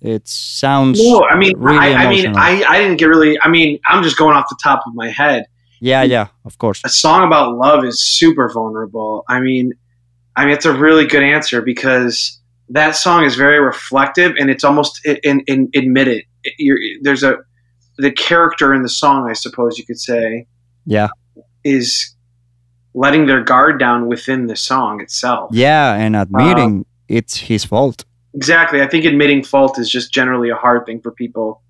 It 0.02 0.28
sounds 0.28 1.02
No, 1.04 1.26
I 1.26 1.36
mean, 1.36 1.58
really 1.58 1.78
I, 1.78 2.06
I 2.06 2.10
mean. 2.10 2.38
I, 2.38 2.64
I 2.64 2.80
didn't 2.80 2.98
get 2.98 3.08
really. 3.08 3.38
I 3.42 3.50
mean, 3.50 3.80
I'm 3.86 4.04
just 4.04 4.18
going 4.18 4.38
off 4.38 4.46
the 4.50 4.60
top 4.64 4.84
of 4.86 4.94
my 4.94 5.10
head. 5.10 5.46
yeah, 5.82 6.04
yeah, 6.04 6.28
of 6.46 6.58
course. 6.60 6.82
a 6.86 6.90
song 6.90 7.26
about 7.26 7.56
love 7.56 7.84
is 7.84 8.02
super 8.02 8.50
vulnerable. 8.54 9.26
I 9.28 9.42
mean, 9.42 9.74
I 10.36 10.46
mean, 10.46 10.54
it's 10.54 10.66
a 10.66 10.74
really 10.74 11.06
good 11.06 11.24
answer 11.24 11.62
because 11.62 12.39
that 12.70 12.96
song 12.96 13.24
is 13.24 13.36
very 13.36 13.60
reflective 13.60 14.34
and 14.40 14.50
it's 14.50 14.64
almost 14.64 15.04
in, 15.06 15.42
in, 15.48 15.70
admit 15.76 16.08
it. 16.08 16.26
You're, 16.58 16.78
there's 17.02 17.24
a 17.24 17.38
the 17.98 18.12
character 18.12 18.74
in 18.74 18.82
the 18.84 18.90
song, 18.90 19.28
I 19.30 19.34
suppose 19.34 19.78
you 19.78 19.86
could 19.86 20.00
say, 20.00 20.48
Yeah, 20.86 21.10
is 21.66 22.16
letting 22.94 23.26
their 23.26 23.44
guard 23.44 23.80
down 23.80 24.08
within 24.08 24.48
the 24.48 24.56
song 24.56 25.02
itself. 25.02 25.50
yeah, 25.54 25.94
and 25.96 26.16
admitting 26.16 26.86
it's 27.08 27.36
his 27.38 27.66
fault. 27.66 28.06
Exactly. 28.34 28.82
I 28.82 28.88
think 28.88 29.06
admitting 29.06 29.44
fault 29.44 29.78
is 29.80 29.90
just 29.90 30.14
generally 30.14 30.50
a 30.50 30.56
hard 30.56 30.86
thing 30.86 31.02
for 31.02 31.12
people, 31.12 31.62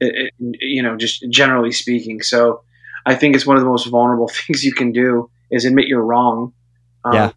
it, 0.00 0.30
it- 0.40 0.56
you 0.60 0.82
know, 0.82 0.96
just 0.96 1.24
generally 1.30 1.72
speaking. 1.72 2.22
So 2.22 2.62
I 3.04 3.14
think 3.14 3.34
it's 3.34 3.44
one 3.46 3.56
of 3.56 3.62
the 3.62 3.68
most 3.68 3.86
vulnerable 3.88 4.28
things 4.32 4.64
you 4.64 4.72
can 4.72 4.92
do 4.92 5.30
is 5.50 5.64
admit 5.64 5.86
you're 5.88 6.04
wrong. 6.04 6.52
Um, 7.04 7.12
Yeah. 7.14 7.32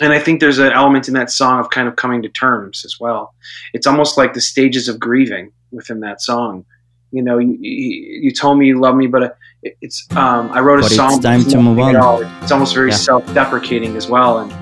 And 0.00 0.12
I 0.12 0.18
think 0.18 0.40
there's 0.40 0.58
an 0.58 0.72
element 0.72 1.08
in 1.08 1.14
that 1.14 1.30
song 1.30 1.58
of 1.60 1.70
kind 1.70 1.88
of 1.88 1.96
coming 1.96 2.22
to 2.22 2.28
terms 2.28 2.84
as 2.84 2.96
well. 3.00 3.34
It's 3.72 3.86
almost 3.86 4.18
like 4.18 4.34
the 4.34 4.40
stages 4.40 4.88
of 4.88 4.98
grieving 4.98 5.52
within 5.72 6.00
that 6.00 6.20
song. 6.20 6.64
You 7.12 7.22
know, 7.22 7.38
you, 7.38 7.56
you, 7.60 8.20
you 8.24 8.30
told 8.32 8.58
me 8.58 8.66
you 8.66 8.78
love 8.80 8.94
me, 8.96 9.06
but 9.06 9.22
uh, 9.22 9.30
it's 9.80 10.06
um, 10.16 10.50
I 10.52 10.60
wrote 10.60 10.80
a 10.80 10.82
But 10.82 10.86
it's 10.92 10.96
song. 10.96 11.20
time 11.22 11.44
to 11.44 11.58
move 11.60 11.78
on. 11.78 11.96
all. 11.96 12.20
It's 12.42 12.52
almost 12.52 12.74
very 12.74 12.90
Yeah. 12.90 12.96
self-deprecating 12.96 13.96
as 13.96 14.08
well, 14.08 14.38
and 14.40 14.52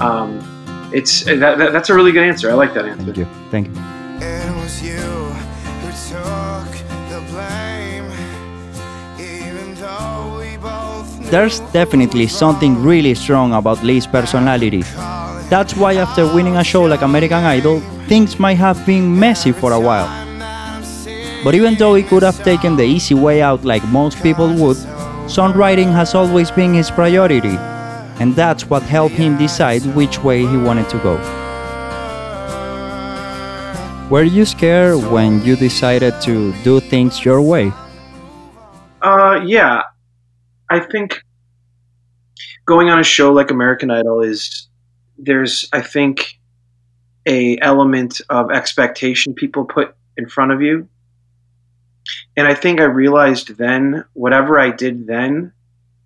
um, 0.00 0.90
it's 0.92 1.24
that, 1.24 1.58
that, 1.58 1.72
that's 1.72 1.90
a 1.90 1.94
really 1.94 2.12
good 2.12 2.22
answer. 2.22 2.50
I 2.50 2.54
like 2.54 2.74
that 2.74 2.84
answer. 2.84 3.04
Thank 3.04 3.16
you, 3.16 3.26
thank 3.50 3.66
you. 3.68 3.95
There's 11.30 11.58
definitely 11.72 12.28
something 12.28 12.80
really 12.82 13.14
strong 13.14 13.52
about 13.54 13.82
Lee's 13.82 14.06
personality. 14.06 14.82
That's 15.50 15.74
why 15.76 15.94
after 15.94 16.24
winning 16.24 16.56
a 16.56 16.62
show 16.62 16.82
like 16.82 17.02
American 17.02 17.42
Idol, 17.42 17.80
things 18.06 18.38
might 18.38 18.58
have 18.58 18.86
been 18.86 19.18
messy 19.18 19.50
for 19.50 19.72
a 19.72 19.80
while. 19.80 20.06
But 21.42 21.54
even 21.54 21.74
though 21.74 21.94
he 21.94 22.04
could 22.04 22.22
have 22.22 22.42
taken 22.44 22.76
the 22.76 22.84
easy 22.84 23.14
way 23.14 23.42
out 23.42 23.64
like 23.64 23.84
most 23.88 24.22
people 24.22 24.48
would, 24.54 24.76
songwriting 25.26 25.92
has 25.92 26.14
always 26.14 26.50
been 26.50 26.74
his 26.74 26.90
priority, 26.90 27.56
and 28.20 28.34
that's 28.36 28.70
what 28.70 28.82
helped 28.82 29.16
him 29.16 29.36
decide 29.36 29.82
which 29.94 30.22
way 30.22 30.46
he 30.46 30.56
wanted 30.56 30.88
to 30.90 30.98
go. 30.98 31.16
Were 34.10 34.22
you 34.22 34.44
scared 34.44 35.02
when 35.10 35.42
you 35.42 35.56
decided 35.56 36.20
to 36.22 36.54
do 36.62 36.78
things 36.78 37.24
your 37.24 37.42
way? 37.42 37.72
Uh, 39.02 39.40
yeah, 39.44 39.82
I 40.68 40.80
think 40.80 41.22
going 42.64 42.90
on 42.90 42.98
a 42.98 43.04
show 43.04 43.32
like 43.32 43.50
American 43.50 43.90
Idol 43.90 44.22
is 44.22 44.68
there's 45.18 45.68
I 45.72 45.80
think 45.80 46.38
a 47.26 47.58
element 47.60 48.20
of 48.28 48.50
expectation 48.50 49.34
people 49.34 49.64
put 49.64 49.94
in 50.16 50.28
front 50.28 50.52
of 50.52 50.62
you, 50.62 50.88
and 52.36 52.46
I 52.46 52.54
think 52.54 52.80
I 52.80 52.84
realized 52.84 53.56
then 53.56 54.04
whatever 54.12 54.58
I 54.58 54.70
did 54.70 55.06
then 55.06 55.52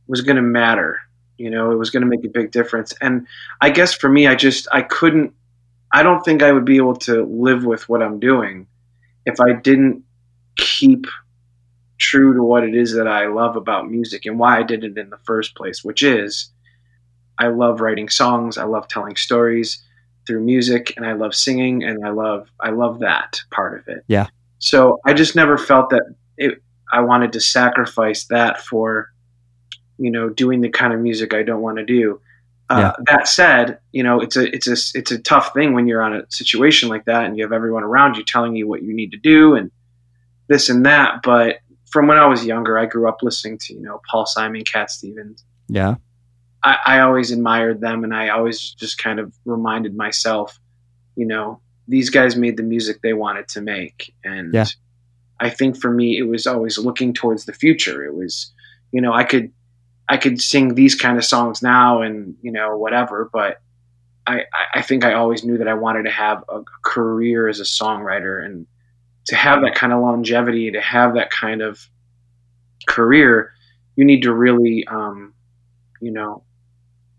was 0.06 0.20
going 0.22 0.36
to 0.36 0.42
matter. 0.42 1.00
You 1.38 1.50
know, 1.50 1.70
it 1.70 1.76
was 1.76 1.90
going 1.90 2.02
to 2.02 2.08
make 2.08 2.24
a 2.24 2.28
big 2.28 2.50
difference, 2.50 2.92
and 3.00 3.26
I 3.60 3.70
guess 3.70 3.94
for 3.94 4.08
me, 4.08 4.26
I 4.26 4.34
just 4.34 4.68
I 4.72 4.82
couldn't. 4.82 5.32
I 5.92 6.02
don't 6.02 6.22
think 6.22 6.42
I 6.42 6.52
would 6.52 6.64
be 6.64 6.76
able 6.76 6.96
to 6.96 7.24
live 7.24 7.64
with 7.64 7.88
what 7.88 8.02
I'm 8.02 8.20
doing 8.20 8.66
if 9.26 9.40
I 9.40 9.52
didn't 9.54 10.04
keep 10.56 11.06
true 12.00 12.34
to 12.34 12.42
what 12.42 12.64
it 12.64 12.74
is 12.74 12.94
that 12.94 13.06
I 13.06 13.26
love 13.26 13.54
about 13.54 13.90
music 13.90 14.26
and 14.26 14.38
why 14.38 14.58
I 14.58 14.62
did 14.62 14.82
it 14.82 14.98
in 14.98 15.10
the 15.10 15.18
first 15.18 15.54
place, 15.54 15.84
which 15.84 16.02
is 16.02 16.50
I 17.38 17.48
love 17.48 17.80
writing 17.80 18.08
songs, 18.08 18.58
I 18.58 18.64
love 18.64 18.88
telling 18.88 19.16
stories 19.16 19.82
through 20.26 20.40
music, 20.40 20.94
and 20.96 21.06
I 21.06 21.12
love 21.12 21.34
singing, 21.34 21.84
and 21.84 22.04
I 22.04 22.10
love 22.10 22.48
I 22.60 22.70
love 22.70 23.00
that 23.00 23.42
part 23.50 23.78
of 23.78 23.88
it. 23.88 24.04
Yeah. 24.08 24.26
So 24.58 24.98
I 25.06 25.14
just 25.14 25.36
never 25.36 25.56
felt 25.56 25.90
that 25.90 26.02
it, 26.36 26.62
I 26.92 27.00
wanted 27.00 27.32
to 27.34 27.40
sacrifice 27.40 28.24
that 28.24 28.60
for, 28.60 29.10
you 29.98 30.10
know, 30.10 30.28
doing 30.28 30.60
the 30.60 30.68
kind 30.68 30.92
of 30.92 31.00
music 31.00 31.32
I 31.34 31.42
don't 31.42 31.62
want 31.62 31.78
to 31.78 31.84
do. 31.84 32.20
Uh, 32.68 32.92
That 33.06 33.26
said, 33.26 33.78
you 33.92 34.02
know, 34.02 34.20
it's 34.20 34.36
a 34.36 34.54
it's 34.54 34.66
a 34.66 34.98
it's 34.98 35.10
a 35.10 35.18
tough 35.18 35.52
thing 35.52 35.74
when 35.74 35.86
you're 35.88 36.02
on 36.02 36.14
a 36.14 36.30
situation 36.30 36.88
like 36.88 37.04
that, 37.06 37.24
and 37.24 37.36
you 37.36 37.42
have 37.44 37.52
everyone 37.52 37.82
around 37.82 38.16
you 38.16 38.24
telling 38.24 38.54
you 38.56 38.68
what 38.68 38.82
you 38.82 38.94
need 38.94 39.10
to 39.10 39.18
do 39.18 39.54
and 39.54 39.70
this 40.48 40.68
and 40.68 40.86
that. 40.86 41.22
But 41.22 41.56
from 41.90 42.06
when 42.06 42.18
I 42.18 42.26
was 42.26 42.44
younger, 42.44 42.78
I 42.78 42.86
grew 42.86 43.08
up 43.08 43.18
listening 43.22 43.58
to 43.58 43.74
you 43.74 43.80
know 43.82 44.00
Paul 44.10 44.26
Simon, 44.26 44.62
Cat 44.64 44.90
Stevens. 44.90 45.44
Yeah, 45.68 45.96
I, 46.62 46.76
I 46.86 47.00
always 47.00 47.30
admired 47.30 47.80
them, 47.80 48.04
and 48.04 48.14
I 48.14 48.28
always 48.30 48.70
just 48.72 48.98
kind 48.98 49.18
of 49.20 49.32
reminded 49.44 49.96
myself, 49.96 50.58
you 51.16 51.26
know, 51.26 51.60
these 51.88 52.10
guys 52.10 52.36
made 52.36 52.56
the 52.56 52.62
music 52.62 53.00
they 53.02 53.12
wanted 53.14 53.48
to 53.48 53.60
make, 53.60 54.14
and 54.24 54.52
Yeah. 54.54 54.66
I 55.38 55.48
think 55.50 55.76
for 55.80 55.90
me, 55.90 56.18
it 56.18 56.24
was 56.28 56.46
always 56.46 56.76
looking 56.78 57.14
towards 57.14 57.46
the 57.46 57.54
future. 57.54 58.04
It 58.04 58.14
was, 58.14 58.52
you 58.92 59.00
know, 59.00 59.12
I 59.12 59.24
could 59.24 59.52
I 60.08 60.16
could 60.16 60.40
sing 60.40 60.74
these 60.74 60.94
kind 60.94 61.16
of 61.18 61.24
songs 61.24 61.62
now, 61.62 62.02
and 62.02 62.34
you 62.42 62.52
know, 62.52 62.76
whatever, 62.76 63.28
but. 63.32 63.60
I, 64.26 64.40
I- 64.40 64.78
I 64.78 64.82
think 64.82 65.02
I 65.04 65.14
always 65.14 65.44
knew 65.44 65.56
that 65.58 65.66
I 65.66 65.74
wanted 65.74 66.02
to 66.04 66.10
have 66.10 66.44
a 66.48 66.60
career 66.84 67.48
as 67.48 67.58
a 67.58 67.64
songwriter 67.64 68.44
and 68.44 68.66
to 69.26 69.36
have 69.36 69.62
that 69.62 69.74
kind 69.74 69.92
of 69.92 70.00
longevity, 70.00 70.70
to 70.72 70.80
have 70.80 71.14
that 71.14 71.30
kind 71.30 71.62
of 71.62 71.78
career, 72.86 73.52
you 73.96 74.04
need 74.04 74.22
to 74.22 74.32
really, 74.32 74.86
um, 74.88 75.34
you 76.00 76.10
know, 76.10 76.42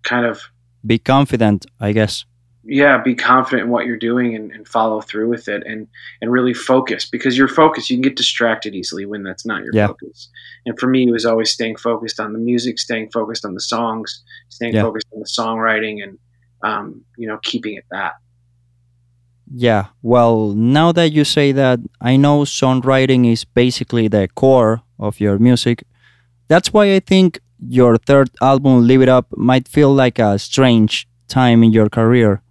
kind 0.03 0.25
of, 0.25 0.41
be 0.85 0.97
confident, 0.97 1.67
I 1.79 1.91
guess. 1.91 2.25
yeah, 2.63 2.97
be 2.97 3.13
confident 3.13 3.63
in 3.65 3.69
what 3.69 3.85
you're 3.85 3.97
doing 3.97 4.35
and, 4.35 4.51
and 4.51 4.67
follow 4.67 4.99
through 5.01 5.29
with 5.29 5.47
it 5.47 5.61
and, 5.65 5.87
and 6.21 6.31
really 6.31 6.53
focus 6.55 7.07
because 7.07 7.37
you're 7.37 7.47
focused. 7.47 7.89
You 7.91 7.97
can 7.97 8.01
get 8.01 8.15
distracted 8.15 8.73
easily 8.73 9.05
when 9.05 9.21
that's 9.23 9.45
not 9.45 9.63
your 9.63 9.73
Yeah. 9.75 9.87
focus. 9.87 10.29
And 10.65 10.79
for 10.79 10.87
me, 10.87 11.07
it 11.07 11.11
was 11.11 11.25
always 11.25 11.51
staying 11.51 11.75
focused 11.77 12.19
on 12.19 12.33
the 12.33 12.39
music, 12.39 12.79
staying 12.79 13.11
focused 13.11 13.45
on 13.45 13.53
the 13.53 13.61
songs, 13.61 14.23
staying 14.49 14.73
Yeah. 14.73 14.81
focused 14.83 15.07
on 15.13 15.19
the 15.19 15.27
songwriting 15.27 16.01
and, 16.03 16.17
um, 16.63 17.03
you 17.17 17.27
know, 17.27 17.37
keeping 17.43 17.75
it 17.75 17.85
that. 17.91 18.13
Yeah, 19.53 19.87
well, 20.01 20.49
now 20.53 20.91
that 20.93 21.11
you 21.11 21.25
say 21.25 21.51
that, 21.51 21.79
I 21.99 22.15
know 22.15 22.41
songwriting 22.41 23.29
is 23.29 23.43
basically 23.43 24.07
the 24.07 24.29
core 24.33 24.81
of 24.97 25.19
your 25.19 25.37
music. 25.39 25.83
That's 26.47 26.71
why 26.71 26.95
I 26.95 26.99
think 27.01 27.39
your 27.59 27.97
third 27.97 28.29
album, 28.41 28.87
Live 28.87 29.01
It 29.01 29.09
Up, 29.09 29.27
might 29.35 29.67
feel 29.67 29.93
like 29.93 30.19
a 30.19 30.39
strange 30.39 31.07
time 31.27 31.63
in 31.63 31.71
your 31.71 31.89
career. 31.89 32.41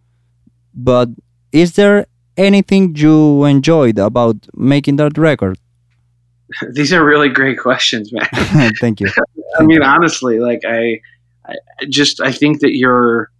But 0.75 1.09
is 1.52 1.75
there 1.75 2.07
anything 2.37 2.95
you 2.97 3.45
enjoyed 3.45 3.99
about 3.99 4.37
making 4.54 4.97
that 4.97 5.16
record? 5.16 5.59
These 6.73 6.92
are 6.92 7.04
really 7.04 7.28
great 7.28 7.59
questions, 7.59 8.12
man. 8.12 8.73
Thank 8.80 9.00
you. 9.00 9.09
I 9.59 9.62
mean, 9.62 9.83
honestly, 9.83 10.38
like 10.38 10.61
I, 10.66 11.00
I 11.47 11.54
I 11.80 11.85
just 11.88 12.21
I 12.21 12.33
think 12.33 12.61
that 12.61 12.76
you're, 12.76 13.30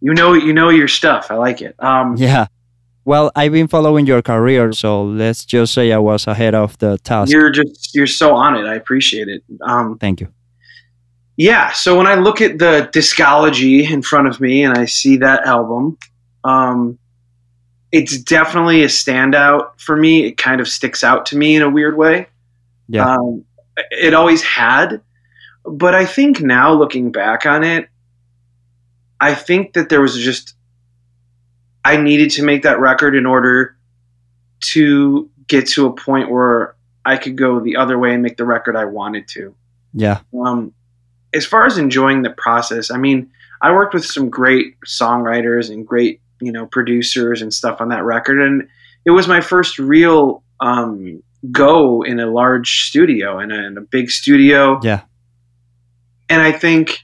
you 0.00 0.14
know, 0.14 0.32
you 0.32 0.52
know 0.52 0.70
your 0.70 0.88
stuff. 0.88 1.30
I 1.30 1.34
like 1.34 1.60
it. 1.60 1.74
Um, 1.78 2.16
Yeah. 2.16 2.46
Well, 3.08 3.32
I've 3.34 3.52
been 3.52 3.68
following 3.68 4.04
your 4.04 4.20
career, 4.20 4.70
so 4.74 5.02
let's 5.02 5.46
just 5.46 5.72
say 5.72 5.92
I 5.92 5.96
was 5.96 6.26
ahead 6.26 6.54
of 6.54 6.76
the 6.76 6.98
task. 6.98 7.32
You're 7.32 7.48
just 7.48 7.94
you're 7.94 8.06
so 8.06 8.34
on 8.34 8.54
it. 8.54 8.66
I 8.66 8.74
appreciate 8.74 9.28
it. 9.28 9.42
Um, 9.62 9.96
Thank 9.96 10.20
you. 10.20 10.28
yeah. 11.38 11.72
So 11.72 11.96
when 11.96 12.06
I 12.06 12.16
look 12.16 12.42
at 12.42 12.58
the 12.58 12.90
discology 12.92 13.90
in 13.90 14.02
front 14.02 14.28
of 14.28 14.42
me 14.42 14.62
and 14.62 14.76
I 14.76 14.84
see 14.84 15.16
that 15.16 15.46
album, 15.46 15.96
um, 16.44 16.98
it's 17.92 18.18
definitely 18.18 18.82
a 18.82 18.88
standout 18.88 19.80
for 19.80 19.96
me. 19.96 20.26
It 20.26 20.36
kind 20.36 20.60
of 20.60 20.68
sticks 20.68 21.02
out 21.02 21.24
to 21.26 21.36
me 21.38 21.56
in 21.56 21.62
a 21.62 21.70
weird 21.70 21.96
way. 21.96 22.26
Yeah. 22.88 23.14
Um, 23.14 23.42
it 23.90 24.12
always 24.12 24.42
had, 24.42 25.00
but 25.64 25.94
I 25.94 26.04
think 26.04 26.42
now 26.42 26.74
looking 26.74 27.10
back 27.10 27.46
on 27.46 27.64
it, 27.64 27.88
I 29.18 29.34
think 29.34 29.72
that 29.72 29.88
there 29.88 30.02
was 30.02 30.14
just 30.14 30.57
I 31.84 31.96
needed 31.96 32.30
to 32.32 32.42
make 32.42 32.62
that 32.62 32.80
record 32.80 33.14
in 33.16 33.26
order 33.26 33.76
to 34.72 35.30
get 35.46 35.68
to 35.68 35.86
a 35.86 35.92
point 35.92 36.30
where 36.30 36.74
I 37.04 37.16
could 37.16 37.36
go 37.36 37.60
the 37.60 37.76
other 37.76 37.98
way 37.98 38.12
and 38.12 38.22
make 38.22 38.36
the 38.36 38.44
record 38.44 38.76
I 38.76 38.84
wanted 38.84 39.28
to. 39.28 39.54
Yeah. 39.94 40.20
Um, 40.38 40.74
as 41.32 41.46
far 41.46 41.66
as 41.66 41.78
enjoying 41.78 42.22
the 42.22 42.30
process, 42.30 42.90
I 42.90 42.98
mean, 42.98 43.30
I 43.62 43.72
worked 43.72 43.94
with 43.94 44.04
some 44.04 44.28
great 44.28 44.78
songwriters 44.86 45.70
and 45.70 45.86
great, 45.86 46.20
you 46.40 46.52
know, 46.52 46.66
producers 46.66 47.42
and 47.42 47.52
stuff 47.52 47.80
on 47.80 47.88
that 47.88 48.04
record, 48.04 48.40
and 48.40 48.68
it 49.04 49.10
was 49.10 49.26
my 49.26 49.40
first 49.40 49.78
real 49.78 50.42
um, 50.60 51.22
go 51.50 52.02
in 52.02 52.20
a 52.20 52.26
large 52.26 52.82
studio 52.88 53.38
in 53.38 53.50
a, 53.50 53.66
in 53.66 53.78
a 53.78 53.80
big 53.80 54.10
studio. 54.10 54.80
Yeah. 54.82 55.02
And 56.28 56.42
I 56.42 56.52
think 56.52 57.00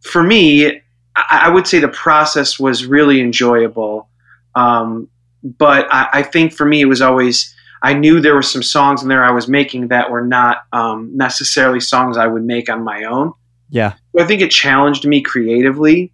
for 0.00 0.22
me, 0.22 0.80
I, 1.16 1.42
I 1.44 1.48
would 1.48 1.66
say 1.66 1.80
the 1.80 1.88
process 1.88 2.58
was 2.58 2.84
really 2.84 3.20
enjoyable. 3.20 4.08
Um, 4.54 5.08
but 5.42 5.92
I, 5.92 6.08
I 6.12 6.22
think 6.22 6.52
for 6.52 6.64
me, 6.64 6.80
it 6.80 6.86
was 6.86 7.00
always 7.00 7.54
I 7.82 7.94
knew 7.94 8.20
there 8.20 8.34
were 8.34 8.42
some 8.42 8.62
songs 8.62 9.02
in 9.02 9.08
there 9.08 9.24
I 9.24 9.30
was 9.30 9.48
making 9.48 9.88
that 9.88 10.10
were 10.10 10.24
not 10.24 10.58
um, 10.72 11.10
necessarily 11.14 11.80
songs 11.80 12.16
I 12.16 12.26
would 12.26 12.44
make 12.44 12.68
on 12.68 12.82
my 12.82 13.04
own. 13.04 13.32
Yeah. 13.70 13.94
So 14.12 14.22
I 14.22 14.26
think 14.26 14.40
it 14.40 14.50
challenged 14.50 15.06
me 15.06 15.20
creatively, 15.20 16.12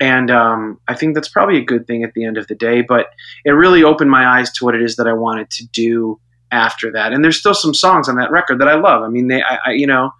and 0.00 0.30
um, 0.30 0.80
I 0.88 0.94
think 0.94 1.14
that's 1.14 1.28
probably 1.28 1.58
a 1.58 1.64
good 1.64 1.86
thing 1.86 2.04
at 2.04 2.14
the 2.14 2.24
end 2.24 2.38
of 2.38 2.46
the 2.48 2.54
day. 2.54 2.82
But 2.82 3.06
it 3.44 3.50
really 3.50 3.84
opened 3.84 4.10
my 4.10 4.26
eyes 4.26 4.50
to 4.52 4.64
what 4.64 4.74
it 4.74 4.82
is 4.82 4.96
that 4.96 5.06
I 5.06 5.12
wanted 5.12 5.50
to 5.50 5.66
do 5.68 6.20
after 6.50 6.92
that. 6.92 7.12
And 7.12 7.22
there's 7.22 7.38
still 7.38 7.54
some 7.54 7.74
songs 7.74 8.08
on 8.08 8.16
that 8.16 8.30
record 8.30 8.60
that 8.60 8.68
I 8.68 8.74
love. 8.74 9.02
I 9.02 9.08
mean, 9.08 9.28
they, 9.28 9.42
I, 9.42 9.58
I 9.66 9.70
you 9.72 9.86
know, 9.86 10.10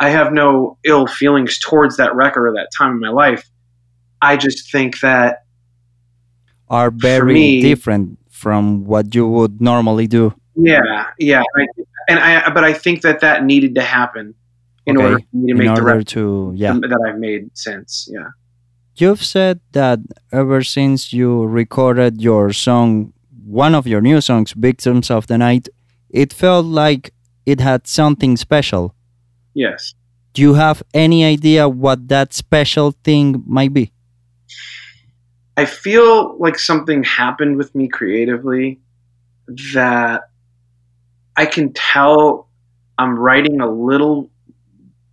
I 0.00 0.10
have 0.10 0.32
no 0.32 0.78
ill 0.84 1.06
feelings 1.06 1.58
towards 1.58 1.96
that 1.98 2.14
record 2.14 2.48
or 2.48 2.52
that 2.54 2.70
time 2.76 2.92
in 2.92 3.00
my 3.00 3.10
life. 3.10 3.48
I 4.22 4.36
just 4.36 4.70
think 4.72 5.00
that 5.00 5.44
Are 6.68 6.90
very 6.90 7.34
me- 7.34 7.60
different 7.62 8.18
from 8.30 8.84
what 8.84 9.14
you 9.14 9.26
would 9.28 9.60
normally 9.60 10.06
do. 10.06 10.34
Yeah, 10.56 11.06
yeah, 11.18 11.42
I, 11.56 11.66
and 12.08 12.18
I, 12.18 12.50
but 12.50 12.62
I 12.64 12.72
think 12.72 13.02
that 13.02 13.20
that 13.20 13.44
needed 13.44 13.74
to 13.76 13.82
happen 13.82 14.34
in 14.86 14.96
Okay, 14.96 15.04
order 15.04 15.18
for 15.18 15.36
me 15.36 15.46
to 15.46 15.52
in 15.52 15.58
make 15.58 15.74
the 15.76 15.82
record 15.82 16.06
to 16.08 16.52
yeah. 16.54 16.72
that 16.74 17.00
I've 17.06 17.18
made 17.18 17.50
since. 17.54 18.08
Yeah, 18.10 18.28
You've 18.96 19.24
said 19.24 19.60
that 19.72 19.98
ever 20.32 20.62
since 20.62 21.12
you 21.12 21.44
recorded 21.44 22.22
your 22.22 22.52
song, 22.52 23.12
one 23.44 23.74
of 23.74 23.86
your 23.86 24.00
new 24.00 24.20
songs, 24.20 24.52
Victims 24.52 25.10
of 25.10 25.26
the 25.26 25.36
Night, 25.38 25.68
it 26.10 26.32
felt 26.32 26.66
like 26.66 27.12
it 27.46 27.60
had 27.60 27.86
something 27.86 28.36
special. 28.36 28.94
yes. 29.54 29.94
Do 30.34 30.42
you 30.42 30.54
have 30.54 30.82
any 30.92 31.24
idea 31.24 31.68
what 31.68 32.08
that 32.08 32.34
special 32.34 32.90
thing 33.04 33.44
might 33.46 33.72
be? 33.72 33.92
I 35.56 35.66
feel 35.66 36.36
like 36.38 36.58
something 36.58 37.04
happened 37.04 37.56
with 37.56 37.74
me 37.74 37.88
creatively 37.88 38.80
that 39.74 40.30
I 41.36 41.46
can 41.46 41.72
tell 41.72 42.48
I'm 42.98 43.18
writing 43.18 43.60
a 43.60 43.70
little 43.70 44.30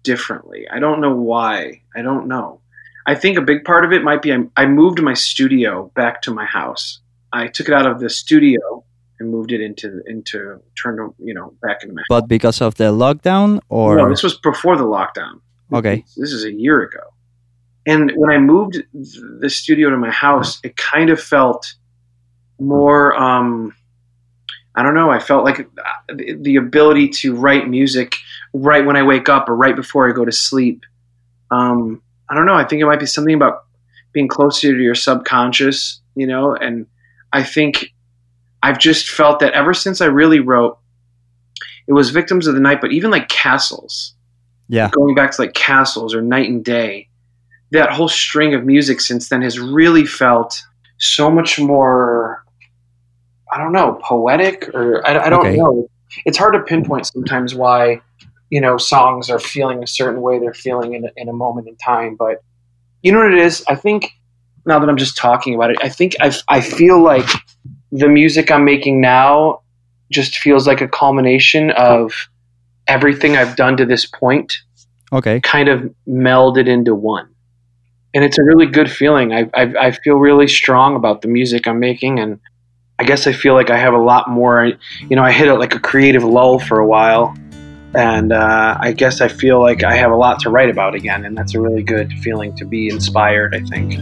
differently. 0.03 0.67
I 0.71 0.79
don't 0.79 1.01
know 1.01 1.15
why. 1.15 1.81
I 1.95 2.01
don't 2.01 2.27
know. 2.27 2.61
I 3.05 3.15
think 3.15 3.37
a 3.37 3.41
big 3.41 3.63
part 3.63 3.85
of 3.85 3.91
it 3.91 4.03
might 4.03 4.21
be 4.21 4.31
I, 4.33 4.39
I 4.55 4.65
moved 4.65 5.01
my 5.01 5.13
studio 5.13 5.91
back 5.95 6.21
to 6.23 6.33
my 6.33 6.45
house. 6.45 6.99
I 7.33 7.47
took 7.47 7.67
it 7.67 7.73
out 7.73 7.87
of 7.87 7.99
the 7.99 8.09
studio 8.09 8.83
and 9.19 9.29
moved 9.29 9.51
it 9.51 9.61
into 9.61 10.01
into 10.05 10.59
turned 10.75 11.13
you 11.19 11.33
know 11.33 11.53
back 11.61 11.83
into 11.83 11.95
my 11.95 12.03
But 12.09 12.27
because 12.27 12.61
of 12.61 12.75
the 12.75 12.91
lockdown 12.91 13.59
or 13.69 13.97
no, 13.97 14.09
this 14.09 14.23
was 14.23 14.37
before 14.37 14.77
the 14.77 14.83
lockdown. 14.83 15.41
Okay. 15.73 16.03
This 16.17 16.33
is 16.33 16.43
a 16.43 16.51
year 16.51 16.81
ago. 16.81 16.99
And 17.85 18.11
when 18.15 18.29
I 18.29 18.37
moved 18.37 18.83
the 18.93 19.49
studio 19.49 19.89
to 19.89 19.97
my 19.97 20.11
house, 20.11 20.59
it 20.63 20.77
kind 20.77 21.09
of 21.09 21.21
felt 21.21 21.73
more, 22.59 23.15
um, 23.15 23.75
I 24.75 24.83
don't 24.83 24.93
know, 24.93 25.09
I 25.09 25.19
felt 25.19 25.43
like 25.43 25.59
uh, 25.59 26.13
the, 26.13 26.37
the 26.39 26.55
ability 26.57 27.09
to 27.09 27.35
write 27.35 27.67
music 27.67 28.15
right 28.53 28.85
when 28.85 28.95
I 28.95 29.03
wake 29.03 29.29
up 29.29 29.49
or 29.49 29.55
right 29.55 29.75
before 29.75 30.07
I 30.07 30.13
go 30.13 30.23
to 30.23 30.31
sleep. 30.31 30.85
Um, 31.49 32.01
I 32.29 32.35
don't 32.35 32.45
know, 32.45 32.53
I 32.53 32.65
think 32.65 32.81
it 32.81 32.85
might 32.85 32.99
be 32.99 33.07
something 33.07 33.33
about 33.33 33.65
being 34.13 34.27
closer 34.27 34.73
to 34.73 34.81
your 34.81 34.95
subconscious, 34.95 36.01
you 36.15 36.27
know, 36.27 36.55
and 36.55 36.85
I 37.33 37.43
think 37.43 37.93
I've 38.61 38.77
just 38.77 39.09
felt 39.09 39.39
that 39.39 39.53
ever 39.53 39.73
since 39.73 40.01
I 40.01 40.05
really 40.05 40.39
wrote, 40.39 40.77
it 41.87 41.93
was 41.93 42.11
Victims 42.11 42.45
of 42.45 42.53
the 42.53 42.61
Night, 42.61 42.79
but 42.79 42.91
even 42.91 43.09
like 43.09 43.27
Castles 43.27 44.13
yeah. 44.71 44.89
going 44.89 45.13
back 45.13 45.31
to 45.31 45.41
like 45.41 45.53
castles 45.53 46.15
or 46.15 46.21
night 46.21 46.49
and 46.49 46.63
day 46.63 47.09
that 47.71 47.91
whole 47.91 48.07
string 48.07 48.53
of 48.53 48.65
music 48.65 49.01
since 49.01 49.29
then 49.29 49.41
has 49.41 49.59
really 49.59 50.05
felt 50.05 50.61
so 50.99 51.31
much 51.31 51.59
more 51.59 52.43
i 53.51 53.57
don't 53.57 53.71
know 53.71 53.99
poetic 54.03 54.69
or 54.73 55.05
i, 55.07 55.25
I 55.25 55.29
don't 55.29 55.45
Okay. 55.47 55.57
know 55.57 55.87
it's 56.25 56.37
hard 56.37 56.53
to 56.53 56.59
pinpoint 56.61 57.07
sometimes 57.07 57.55
why 57.55 58.01
you 58.49 58.61
know 58.61 58.77
songs 58.77 59.29
are 59.29 59.39
feeling 59.39 59.83
a 59.83 59.87
certain 59.87 60.21
way 60.21 60.39
they're 60.39 60.53
feeling 60.53 60.93
in 60.93 61.05
a, 61.05 61.09
in 61.15 61.29
a 61.29 61.33
moment 61.33 61.67
in 61.67 61.75
time 61.77 62.15
but 62.17 62.43
you 63.01 63.11
know 63.11 63.19
what 63.19 63.33
it 63.33 63.39
is 63.39 63.63
i 63.67 63.75
think 63.75 64.11
now 64.65 64.77
that 64.79 64.89
i'm 64.89 64.97
just 64.97 65.17
talking 65.17 65.55
about 65.55 65.71
it 65.71 65.77
i 65.81 65.89
think 65.89 66.15
i, 66.19 66.31
I 66.49 66.61
feel 66.61 67.01
like 67.01 67.27
the 67.91 68.07
music 68.07 68.51
i'm 68.51 68.65
making 68.65 69.01
now 69.01 69.61
just 70.11 70.37
feels 70.37 70.67
like 70.67 70.81
a 70.81 70.87
culmination 70.87 71.71
of 71.71 72.13
everything 72.87 73.37
i've 73.37 73.55
done 73.55 73.77
to 73.77 73.85
this 73.85 74.05
point 74.05 74.53
Okay. 75.13 75.41
kind 75.41 75.67
of 75.67 75.93
melded 76.07 76.67
into 76.67 76.95
one. 76.95 77.27
And 78.13 78.23
it's 78.23 78.37
a 78.37 78.43
really 78.43 78.65
good 78.65 78.91
feeling. 78.91 79.33
I, 79.33 79.49
I, 79.53 79.73
I 79.79 79.91
feel 79.91 80.15
really 80.15 80.47
strong 80.47 80.95
about 80.95 81.21
the 81.21 81.27
music 81.27 81.67
I'm 81.67 81.79
making, 81.79 82.19
and 82.19 82.39
I 82.99 83.03
guess 83.03 83.25
I 83.25 83.31
feel 83.31 83.53
like 83.53 83.69
I 83.69 83.77
have 83.77 83.93
a 83.93 83.99
lot 83.99 84.29
more. 84.29 84.65
You 84.65 85.15
know, 85.15 85.23
I 85.23 85.31
hit 85.31 85.47
it 85.47 85.55
like 85.55 85.75
a 85.75 85.79
creative 85.79 86.23
lull 86.23 86.59
for 86.59 86.79
a 86.79 86.85
while, 86.85 87.37
and 87.95 88.33
uh, 88.33 88.77
I 88.79 88.91
guess 88.91 89.21
I 89.21 89.27
feel 89.27 89.61
like 89.61 89.83
I 89.83 89.95
have 89.95 90.11
a 90.11 90.15
lot 90.15 90.39
to 90.41 90.49
write 90.49 90.69
about 90.69 90.93
again, 90.93 91.25
and 91.25 91.37
that's 91.37 91.55
a 91.55 91.61
really 91.61 91.83
good 91.83 92.11
feeling 92.19 92.55
to 92.57 92.65
be 92.65 92.89
inspired. 92.89 93.55
I 93.55 93.61
think. 93.61 93.97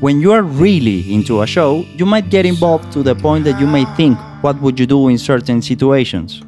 When 0.00 0.20
you 0.20 0.32
are 0.32 0.42
really 0.42 1.14
into 1.14 1.40
a 1.40 1.46
show, 1.46 1.86
you 1.96 2.04
might 2.04 2.28
get 2.28 2.44
involved 2.44 2.92
to 2.92 3.02
the 3.02 3.14
point 3.14 3.44
that 3.44 3.58
you 3.58 3.66
may 3.66 3.86
think, 3.96 4.18
what 4.42 4.60
would 4.60 4.78
you 4.78 4.84
do 4.84 5.08
in 5.08 5.16
certain 5.16 5.62
situations? 5.62 6.42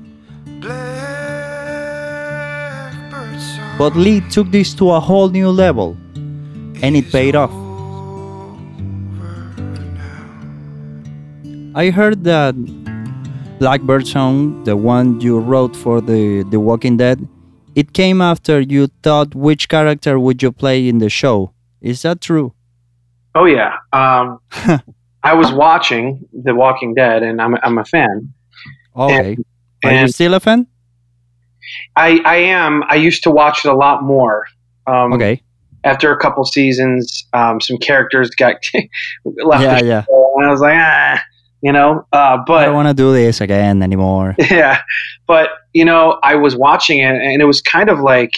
But 3.78 3.96
Lee 3.96 4.20
took 4.28 4.50
this 4.50 4.74
to 4.74 4.90
a 4.90 5.00
whole 5.00 5.30
new 5.30 5.48
level, 5.48 5.96
and 6.82 6.94
it 6.94 7.10
paid 7.10 7.34
off. 7.36 7.52
I 11.74 11.88
heard 11.88 12.24
that 12.24 12.54
Blackbird 13.58 14.06
song, 14.06 14.62
the 14.64 14.76
one 14.76 15.22
you 15.22 15.38
wrote 15.38 15.74
for 15.74 16.02
the 16.02 16.42
The 16.50 16.60
Walking 16.60 16.98
Dead, 16.98 17.26
it 17.74 17.94
came 17.94 18.20
after 18.20 18.60
you 18.60 18.88
thought 19.02 19.34
which 19.34 19.70
character 19.70 20.20
would 20.20 20.42
you 20.42 20.52
play 20.52 20.86
in 20.86 20.98
the 20.98 21.08
show. 21.08 21.52
Is 21.80 22.02
that 22.02 22.20
true? 22.20 22.52
Oh 23.34 23.44
yeah, 23.44 23.76
um, 23.92 24.40
I 25.22 25.34
was 25.34 25.52
watching 25.52 26.26
The 26.32 26.54
Walking 26.54 26.94
Dead, 26.94 27.22
and 27.22 27.40
I'm 27.40 27.56
I'm 27.62 27.78
a 27.78 27.84
fan. 27.84 28.32
Okay. 28.96 29.36
Are 29.84 29.92
you 29.92 30.08
still 30.08 30.34
a 30.34 30.40
fan? 30.40 30.66
I 31.96 32.20
I 32.24 32.36
am. 32.36 32.82
I 32.88 32.96
used 32.96 33.22
to 33.24 33.30
watch 33.30 33.64
it 33.64 33.68
a 33.68 33.74
lot 33.74 34.02
more. 34.02 34.46
Um, 34.86 35.12
Okay. 35.12 35.42
After 35.84 36.10
a 36.12 36.18
couple 36.18 36.44
seasons, 36.44 37.24
um, 37.32 37.60
some 37.60 37.78
characters 37.78 38.30
got 38.30 38.56
left. 39.24 39.62
Yeah, 39.62 39.80
yeah. 39.82 40.04
and 40.36 40.44
I 40.46 40.50
was 40.50 40.60
like, 40.60 40.74
ah, 40.76 41.22
you 41.62 41.72
know. 41.72 42.04
Uh, 42.12 42.38
I 42.48 42.64
don't 42.64 42.74
want 42.74 42.88
to 42.88 42.94
do 42.94 43.12
this 43.12 43.40
again 43.40 43.82
anymore. 43.82 44.34
yeah, 44.50 44.80
but 45.28 45.50
you 45.74 45.84
know, 45.84 46.18
I 46.24 46.34
was 46.34 46.56
watching 46.56 46.98
it, 46.98 47.14
and 47.14 47.40
it 47.40 47.44
was 47.44 47.60
kind 47.60 47.88
of 47.90 48.00
like 48.00 48.32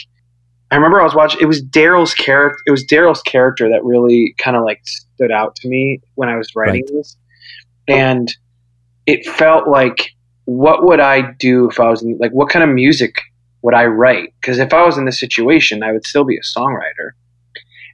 I 0.70 0.76
remember 0.76 1.00
I 1.00 1.04
was 1.04 1.14
watching. 1.14 1.40
It 1.40 1.46
was 1.46 1.62
Daryl's 1.62 2.14
character. 2.14 2.58
It 2.66 2.70
was 2.70 2.84
Daryl's 2.84 3.22
character 3.22 3.68
that 3.68 3.84
really 3.84 4.34
kind 4.38 4.56
of 4.56 4.62
like 4.62 4.80
stood 4.84 5.32
out 5.32 5.56
to 5.56 5.68
me 5.68 6.00
when 6.14 6.28
I 6.28 6.36
was 6.36 6.54
writing 6.54 6.84
this, 6.92 7.16
oh. 7.88 7.94
and 7.94 8.32
it 9.06 9.26
felt 9.26 9.68
like 9.68 10.12
what 10.44 10.84
would 10.84 11.00
I 11.00 11.32
do 11.32 11.68
if 11.68 11.80
I 11.80 11.90
was 11.90 12.02
in, 12.02 12.18
like 12.18 12.32
what 12.32 12.50
kind 12.50 12.62
of 12.62 12.70
music 12.74 13.20
would 13.62 13.74
I 13.74 13.86
write? 13.86 14.32
Because 14.40 14.58
if 14.58 14.72
I 14.72 14.84
was 14.84 14.96
in 14.96 15.04
this 15.04 15.18
situation, 15.18 15.82
I 15.82 15.92
would 15.92 16.06
still 16.06 16.24
be 16.24 16.36
a 16.36 16.58
songwriter, 16.58 17.12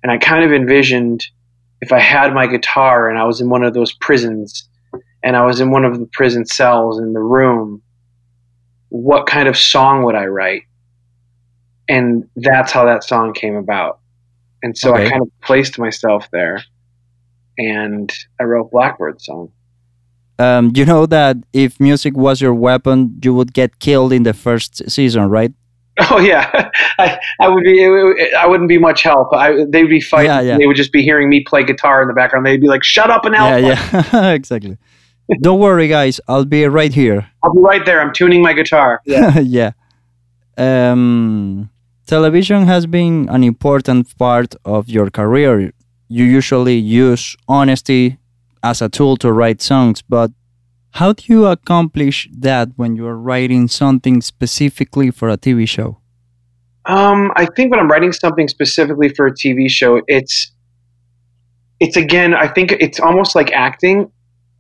and 0.02 0.12
I 0.12 0.18
kind 0.18 0.44
of 0.44 0.52
envisioned 0.52 1.26
if 1.80 1.92
I 1.92 2.00
had 2.00 2.34
my 2.34 2.46
guitar 2.46 3.08
and 3.08 3.18
I 3.18 3.24
was 3.24 3.40
in 3.40 3.48
one 3.48 3.62
of 3.62 3.74
those 3.74 3.92
prisons 3.94 4.68
and 5.22 5.36
I 5.36 5.44
was 5.44 5.60
in 5.60 5.70
one 5.70 5.84
of 5.84 5.98
the 5.98 6.06
prison 6.12 6.46
cells 6.46 6.98
in 6.98 7.12
the 7.12 7.20
room, 7.20 7.82
what 8.88 9.26
kind 9.26 9.48
of 9.48 9.56
song 9.56 10.04
would 10.04 10.14
I 10.14 10.26
write? 10.26 10.62
And 11.88 12.29
that's 12.37 12.72
how 12.72 12.85
that 12.87 13.05
song 13.05 13.33
came 13.33 13.57
about. 13.57 14.01
And 14.62 14.77
so 14.77 14.92
Okay. 14.94 15.07
I 15.07 15.11
kind 15.11 15.22
of 15.22 15.29
placed 15.42 15.79
myself 15.79 16.29
there 16.33 16.62
and 17.59 18.12
I 18.40 18.44
wrote 18.44 18.70
Blackbird 18.70 19.20
song. 19.20 19.53
Um, 20.38 20.72
you 20.75 20.85
know 20.85 21.07
that 21.07 21.37
if 21.55 21.81
music 21.81 22.14
was 22.16 22.40
your 22.42 22.53
weapon, 22.53 23.18
you 23.22 23.33
would 23.33 23.55
get 23.55 23.79
killed 23.79 24.12
in 24.12 24.25
the 24.25 24.35
first 24.35 24.90
season, 24.90 25.29
right? 25.31 25.53
Oh 26.11 26.18
yeah, 26.18 26.70
I, 26.99 27.18
I 27.40 27.49
would 27.49 27.64
be. 27.64 27.83
I 28.38 28.46
wouldn't 28.46 28.68
be 28.68 28.77
much 28.77 29.03
help. 29.03 29.33
I, 29.33 29.64
they'd 29.66 29.88
be 29.88 29.99
fighting. 30.03 30.27
Yeah, 30.31 30.40
yeah. 30.42 30.59
They 30.59 30.66
would 30.66 30.77
just 30.77 30.92
be 30.92 31.03
hearing 31.03 31.31
me 31.31 31.42
play 31.42 31.64
guitar 31.64 32.03
in 32.03 32.09
the 32.09 32.12
background. 32.12 32.44
They'd 32.44 32.61
be 32.61 32.68
like, 32.68 32.85
"Shut 32.85 33.09
up 33.09 33.25
and 33.25 33.35
help!" 33.35 33.49
Yeah, 33.62 34.03
yeah, 34.12 34.31
exactly. 34.33 34.77
Don't 35.40 35.59
worry, 35.59 35.88
guys. 35.88 36.20
I'll 36.29 36.44
be 36.44 36.66
right 36.66 36.92
here. 36.92 37.27
I'll 37.42 37.55
be 37.55 37.61
right 37.62 37.83
there. 37.87 38.03
I'm 38.03 38.12
tuning 38.12 38.42
my 38.42 38.53
guitar. 38.53 39.01
Yeah. 39.07 39.38
yeah. 39.38 39.72
Um, 40.59 41.70
television 42.06 42.66
has 42.66 42.86
been 42.86 43.28
an 43.28 43.42
important 43.44 44.16
part 44.16 44.54
of 44.64 44.88
your 44.88 45.10
career. 45.10 45.72
You 46.08 46.24
usually 46.24 46.76
use 46.76 47.36
honesty 47.48 48.18
as 48.62 48.80
a 48.80 48.88
tool 48.88 49.16
to 49.18 49.32
write 49.32 49.60
songs, 49.60 50.02
but 50.02 50.30
how 50.92 51.12
do 51.12 51.24
you 51.26 51.46
accomplish 51.46 52.28
that 52.38 52.70
when 52.76 52.96
you're 52.96 53.16
writing 53.16 53.68
something 53.68 54.22
specifically 54.22 55.10
for 55.10 55.28
a 55.28 55.36
TV 55.36 55.68
show? 55.68 55.98
Um, 56.86 57.32
I 57.36 57.46
think 57.46 57.70
when 57.70 57.80
I'm 57.80 57.90
writing 57.90 58.12
something 58.12 58.48
specifically 58.48 59.08
for 59.08 59.26
a 59.26 59.32
TV 59.32 59.68
show, 59.68 60.00
it's 60.06 60.52
it's 61.80 61.96
again. 61.96 62.32
I 62.32 62.48
think 62.48 62.72
it's 62.72 63.00
almost 63.00 63.34
like 63.34 63.52
acting. 63.52 64.10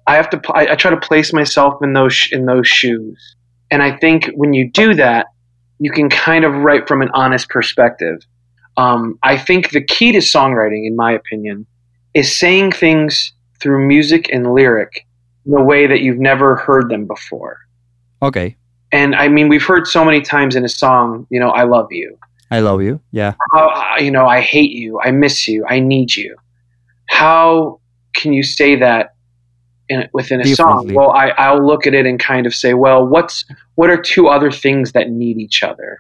I 0.06 0.16
have 0.16 0.28
to. 0.30 0.40
I, 0.52 0.72
I 0.72 0.74
try 0.74 0.90
to 0.90 0.98
place 0.98 1.32
myself 1.32 1.74
in 1.82 1.92
those 1.92 2.28
in 2.32 2.44
those 2.46 2.66
shoes, 2.66 3.36
and 3.70 3.82
I 3.82 3.96
think 3.96 4.28
when 4.34 4.52
you 4.52 4.70
do 4.70 4.92
that, 4.94 5.26
you 5.78 5.90
can 5.90 6.08
kind 6.08 6.44
of 6.44 6.54
write 6.54 6.88
from 6.88 7.02
an 7.02 7.10
honest 7.12 7.48
perspective. 7.48 8.22
Um, 8.76 9.18
I 9.22 9.38
think 9.38 9.70
the 9.70 9.82
key 9.82 10.12
to 10.12 10.18
songwriting, 10.18 10.86
in 10.86 10.96
my 10.96 11.12
opinion, 11.12 11.66
is 12.14 12.34
saying 12.34 12.72
things 12.72 13.32
through 13.60 13.86
music 13.86 14.28
and 14.32 14.52
lyric 14.52 15.06
in 15.46 15.54
a 15.54 15.62
way 15.62 15.86
that 15.86 16.00
you've 16.00 16.18
never 16.18 16.56
heard 16.56 16.90
them 16.90 17.06
before. 17.06 17.58
Okay, 18.22 18.56
And 18.92 19.14
I 19.14 19.28
mean, 19.28 19.48
we've 19.48 19.64
heard 19.64 19.86
so 19.86 20.04
many 20.04 20.20
times 20.20 20.56
in 20.56 20.64
a 20.64 20.68
song, 20.68 21.26
you 21.30 21.38
know, 21.40 21.50
"I 21.50 21.64
love 21.64 21.88
you." 21.90 22.18
I 22.50 22.60
love 22.60 22.80
you. 22.80 23.00
Yeah. 23.10 23.34
how 23.52 23.68
uh, 23.68 24.00
you 24.00 24.10
know 24.10 24.26
I 24.26 24.40
hate 24.40 24.70
you, 24.70 25.00
I 25.00 25.10
miss 25.10 25.48
you, 25.48 25.66
I 25.68 25.80
need 25.80 26.14
you. 26.14 26.36
How 27.06 27.80
can 28.14 28.32
you 28.32 28.42
say 28.42 28.76
that 28.76 29.15
in, 29.88 30.08
within 30.12 30.40
a 30.40 30.44
song? 30.54 30.92
Well, 30.94 31.10
I, 31.12 31.28
I'll 31.30 31.64
look 31.64 31.86
at 31.86 31.94
it 31.94 32.06
and 32.06 32.18
kind 32.18 32.46
of 32.46 32.54
say, 32.54 32.74
well, 32.74 33.06
what's 33.06 33.44
what 33.76 33.90
are 33.90 34.00
two 34.00 34.28
other 34.28 34.50
things 34.50 34.92
that 34.92 35.10
need 35.10 35.38
each 35.38 35.62
other? 35.62 35.98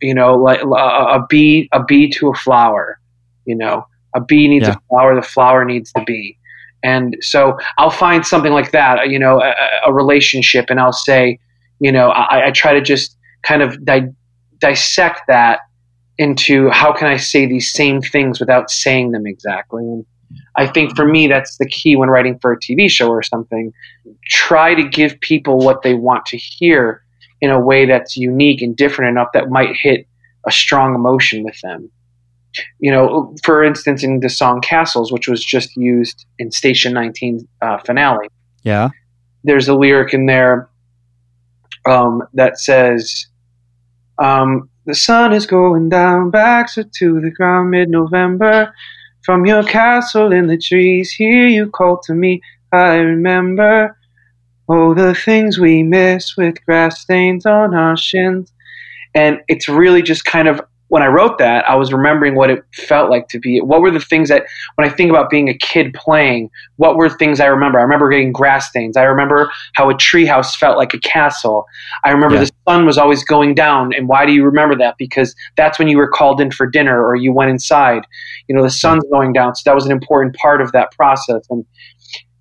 You 0.00 0.14
know, 0.14 0.34
like 0.36 0.62
a, 0.62 0.66
a 0.66 1.26
bee, 1.28 1.68
a 1.72 1.82
bee 1.82 2.08
to 2.10 2.28
a 2.30 2.34
flower. 2.34 3.00
You 3.44 3.56
know, 3.56 3.86
a 4.14 4.20
bee 4.20 4.46
needs 4.48 4.66
Yeah. 4.66 4.74
a 4.74 4.80
flower, 4.88 5.14
the 5.14 5.22
flower 5.22 5.64
needs 5.64 5.92
the 5.92 6.02
bee. 6.06 6.36
And 6.82 7.16
so 7.20 7.56
I'll 7.78 7.90
find 7.90 8.24
something 8.24 8.52
like 8.52 8.70
that, 8.70 8.98
uh, 9.00 9.02
you 9.02 9.18
know, 9.18 9.40
a, 9.42 9.52
a 9.86 9.92
relationship, 9.92 10.66
and 10.70 10.78
I'll 10.78 10.92
say, 10.92 11.38
you 11.80 11.90
know, 11.90 12.10
I, 12.10 12.46
I 12.46 12.50
try 12.52 12.72
to 12.72 12.80
just 12.80 13.16
kind 13.42 13.62
of 13.62 13.84
di- 13.84 14.12
dissect 14.58 15.22
that 15.28 15.60
into 16.18 16.68
how 16.70 16.92
can 16.92 17.08
I 17.08 17.16
say 17.16 17.46
these 17.46 17.72
same 17.72 18.00
things 18.00 18.38
without 18.38 18.70
saying 18.70 19.12
them 19.12 19.26
exactly. 19.26 20.04
I 20.58 20.66
think 20.66 20.96
for 20.96 21.06
me, 21.06 21.28
that's 21.28 21.56
the 21.58 21.68
key 21.68 21.94
when 21.96 22.08
writing 22.10 22.38
for 22.40 22.52
a 22.52 22.58
TV 22.58 22.90
show 22.90 23.08
or 23.08 23.22
something. 23.22 23.72
Try 24.26 24.74
to 24.74 24.82
give 24.82 25.18
people 25.20 25.58
what 25.60 25.82
they 25.82 25.94
want 25.94 26.26
to 26.26 26.36
hear 26.36 27.02
in 27.40 27.50
a 27.50 27.60
way 27.60 27.86
that's 27.86 28.16
unique 28.16 28.60
and 28.60 28.76
different 28.76 29.10
enough 29.12 29.28
that 29.34 29.48
might 29.50 29.76
hit 29.76 30.06
a 30.46 30.50
strong 30.50 30.94
emotion 30.96 31.44
with 31.44 31.60
them. 31.60 31.88
You 32.80 32.90
know, 32.90 33.36
for 33.44 33.62
instance, 33.62 34.02
in 34.02 34.18
the 34.18 34.28
song 34.28 34.60
Castles, 34.60 35.12
which 35.12 35.28
was 35.28 35.44
just 35.44 35.76
used 35.76 36.26
in 36.40 36.50
Station 36.50 36.92
19 36.92 37.46
uh, 37.62 37.78
finale, 37.86 38.26
Yeah. 38.64 38.88
there's 39.44 39.68
a 39.68 39.74
lyric 39.74 40.12
in 40.12 40.26
there 40.26 40.68
um, 41.88 42.22
that 42.34 42.58
says, 42.58 43.26
um, 44.18 44.68
"The 44.86 44.94
sun 44.94 45.32
is 45.32 45.46
going 45.46 45.88
down, 45.88 46.30
backs 46.30 46.76
are 46.78 46.84
to 46.98 47.20
the 47.20 47.30
ground, 47.30 47.70
mid-November. 47.70 48.74
From 49.28 49.44
your 49.44 49.62
castle 49.62 50.32
in 50.32 50.46
the 50.46 50.56
trees, 50.56 51.12
hear 51.12 51.46
you 51.46 51.68
call 51.68 52.00
to 52.04 52.14
me. 52.14 52.40
I 52.72 52.94
remember, 52.94 53.94
all 54.66 54.94
the 54.94 55.14
things 55.14 55.58
we 55.58 55.82
miss 55.82 56.34
with 56.38 56.64
grass 56.64 57.00
stains 57.00 57.44
on 57.44 57.74
our 57.74 57.94
shins." 57.94 58.50
And 59.14 59.42
it's 59.46 59.68
really 59.68 60.00
just 60.00 60.24
kind 60.24 60.48
of 60.48 60.62
when 60.88 61.02
I 61.02 61.06
wrote 61.06 61.38
that, 61.38 61.68
I 61.68 61.74
was 61.74 61.92
remembering 61.92 62.34
what 62.34 62.50
it 62.50 62.64
felt 62.74 63.10
like 63.10 63.28
to 63.28 63.38
be. 63.38 63.60
What 63.60 63.80
were 63.80 63.90
the 63.90 64.00
things 64.00 64.28
that, 64.30 64.44
when 64.76 64.88
I 64.88 64.90
think 64.90 65.10
about 65.10 65.28
being 65.28 65.48
a 65.48 65.54
kid 65.56 65.92
playing, 65.94 66.50
what 66.76 66.96
were 66.96 67.08
things 67.10 67.40
I 67.40 67.46
remember? 67.46 67.78
I 67.78 67.82
remember 67.82 68.08
getting 68.08 68.32
grass 68.32 68.68
stains. 68.70 68.96
I 68.96 69.02
remember 69.02 69.50
how 69.74 69.90
a 69.90 69.94
treehouse 69.94 70.56
felt 70.56 70.78
like 70.78 70.94
a 70.94 70.98
castle. 71.00 71.66
I 72.04 72.10
remember 72.10 72.36
Yeah. 72.36 72.44
the 72.44 72.50
sun 72.68 72.86
was 72.86 72.96
always 72.96 73.22
going 73.22 73.54
down. 73.54 73.92
And 73.94 74.08
why 74.08 74.24
do 74.24 74.32
you 74.32 74.44
remember 74.44 74.76
that? 74.76 74.96
Because 74.98 75.34
that's 75.56 75.78
when 75.78 75.88
you 75.88 75.98
were 75.98 76.08
called 76.08 76.40
in 76.40 76.50
for 76.50 76.66
dinner 76.66 77.04
or 77.06 77.16
you 77.16 77.32
went 77.32 77.50
inside. 77.50 78.06
You 78.48 78.56
know, 78.56 78.62
the 78.62 78.70
sun's 78.70 79.04
going 79.10 79.32
down. 79.34 79.54
So 79.56 79.62
that 79.66 79.74
was 79.74 79.84
an 79.84 79.92
important 79.92 80.36
part 80.36 80.60
of 80.62 80.72
that 80.72 80.90
process. 80.92 81.46
And 81.50 81.64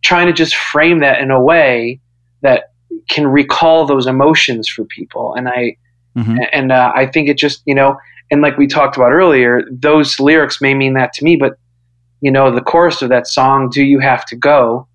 trying 0.03 0.27
to 0.27 0.33
just 0.33 0.55
frame 0.55 0.99
that 0.99 1.19
in 1.19 1.31
a 1.31 1.41
way 1.41 1.99
that 2.43 2.71
can 3.10 3.27
recall 3.27 3.86
those 3.86 4.07
emotions 4.07 4.69
for 4.69 4.86
people. 4.86 5.33
And 5.33 5.49
I, 5.49 5.75
Mhm. 6.17 6.38
and 6.51 6.71
uh, 6.71 6.91
I 6.95 7.06
think 7.06 7.30
it 7.30 7.38
just, 7.38 7.62
you 7.65 7.75
know, 7.75 7.95
and 8.32 8.41
like 8.41 8.58
we 8.58 8.67
talked 8.67 8.97
about 8.97 9.12
earlier, 9.12 9.62
those 9.71 10.19
lyrics 10.19 10.60
may 10.62 10.73
mean 10.73 10.93
that 10.95 11.13
to 11.13 11.23
me, 11.23 11.36
but 11.36 11.53
you 12.21 12.32
know, 12.32 12.49
the 12.53 12.62
chorus 12.62 13.01
of 13.03 13.10
that 13.10 13.27
song, 13.27 13.69
"Do 13.69 13.84
You 13.84 13.99
Have 13.99 14.25
to 14.25 14.36
Go," 14.36 14.88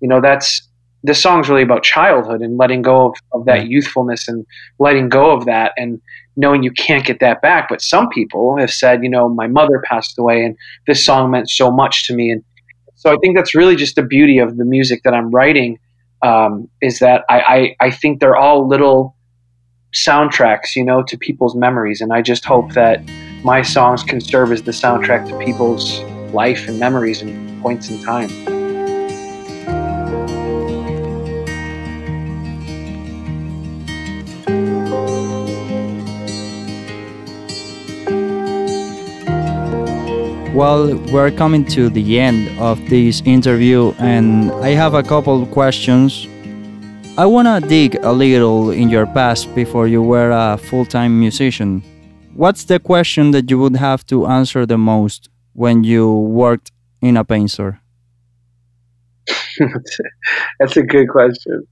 you 0.00 0.08
know, 0.08 0.20
that's 0.20 0.66
the 1.04 1.14
song's 1.14 1.48
really 1.48 1.62
about 1.62 1.82
childhood 1.82 2.40
and 2.40 2.56
letting 2.56 2.80
go 2.80 3.08
of, 3.10 3.14
of 3.32 3.44
that 3.46 3.58
Yeah. 3.62 3.64
youthfulness 3.74 4.28
and 4.28 4.46
letting 4.78 5.08
go 5.08 5.32
of 5.32 5.44
that 5.46 5.72
and 5.76 6.00
knowing 6.36 6.62
you 6.62 6.70
can't 6.70 7.04
get 7.04 7.18
that 7.20 7.42
back. 7.42 7.68
But 7.68 7.82
some 7.82 8.08
people 8.08 8.56
have 8.56 8.70
said, 8.70 9.02
you 9.02 9.10
know, 9.10 9.28
my 9.28 9.48
mother 9.48 9.82
passed 9.84 10.16
away 10.18 10.44
and 10.44 10.56
this 10.86 11.04
song 11.04 11.30
meant 11.30 11.50
so 11.50 11.70
much 11.72 12.06
to 12.06 12.14
me. 12.14 12.30
And 12.30 12.42
so 12.94 13.12
I 13.12 13.16
think 13.20 13.36
that's 13.36 13.54
really 13.54 13.74
just 13.76 13.96
the 13.96 14.02
beauty 14.02 14.38
of 14.38 14.56
the 14.56 14.64
music 14.64 15.02
that 15.04 15.12
I'm 15.12 15.30
writing 15.30 15.78
um, 16.22 16.68
is 16.80 17.00
that 17.00 17.24
I, 17.28 17.40
I, 17.80 17.86
I 17.86 17.90
think 17.90 18.20
they're 18.20 18.36
all 18.36 18.66
little 18.68 19.16
soundtracks, 19.92 20.74
you 20.74 20.84
know, 20.84 21.02
to 21.02 21.16
people's 21.18 21.54
memories. 21.54 22.00
And 22.00 22.12
I 22.12 22.22
just 22.22 22.44
hope 22.44 22.72
that 22.72 23.02
my 23.44 23.62
songs 23.62 24.02
can 24.02 24.20
serve 24.20 24.52
as 24.52 24.62
the 24.62 24.72
soundtrack 24.72 25.28
to 25.28 25.38
people's 25.38 26.00
life 26.32 26.68
and 26.68 26.78
memories 26.78 27.22
and 27.22 27.62
points 27.62 27.90
in 27.90 28.02
time. 28.02 28.30
Well, 40.54 40.98
we're 41.10 41.30
coming 41.30 41.64
to 41.68 41.88
the 41.88 42.20
end 42.20 42.50
of 42.60 42.78
this 42.90 43.22
interview, 43.24 43.94
and 43.98 44.52
I 44.52 44.74
have 44.74 44.92
a 44.92 45.02
couple 45.02 45.46
questions. 45.46 46.28
I 47.18 47.26
want 47.26 47.46
to 47.46 47.68
dig 47.68 47.96
a 47.96 48.10
little 48.10 48.70
in 48.70 48.88
your 48.88 49.04
past 49.04 49.54
before 49.54 49.86
you 49.86 50.02
were 50.02 50.30
a 50.30 50.56
full 50.56 50.86
time 50.86 51.20
musician. 51.20 51.82
What's 52.34 52.64
the 52.64 52.80
question 52.80 53.32
that 53.32 53.50
you 53.50 53.58
would 53.58 53.76
have 53.76 54.06
to 54.06 54.26
answer 54.26 54.64
the 54.64 54.78
most 54.78 55.28
when 55.52 55.84
you 55.84 56.10
worked 56.10 56.72
in 57.02 57.18
a 57.18 57.24
paint 57.24 57.50
store? 57.50 57.80
That's 60.58 60.78
a 60.78 60.82
good 60.82 61.10
question. 61.10 61.66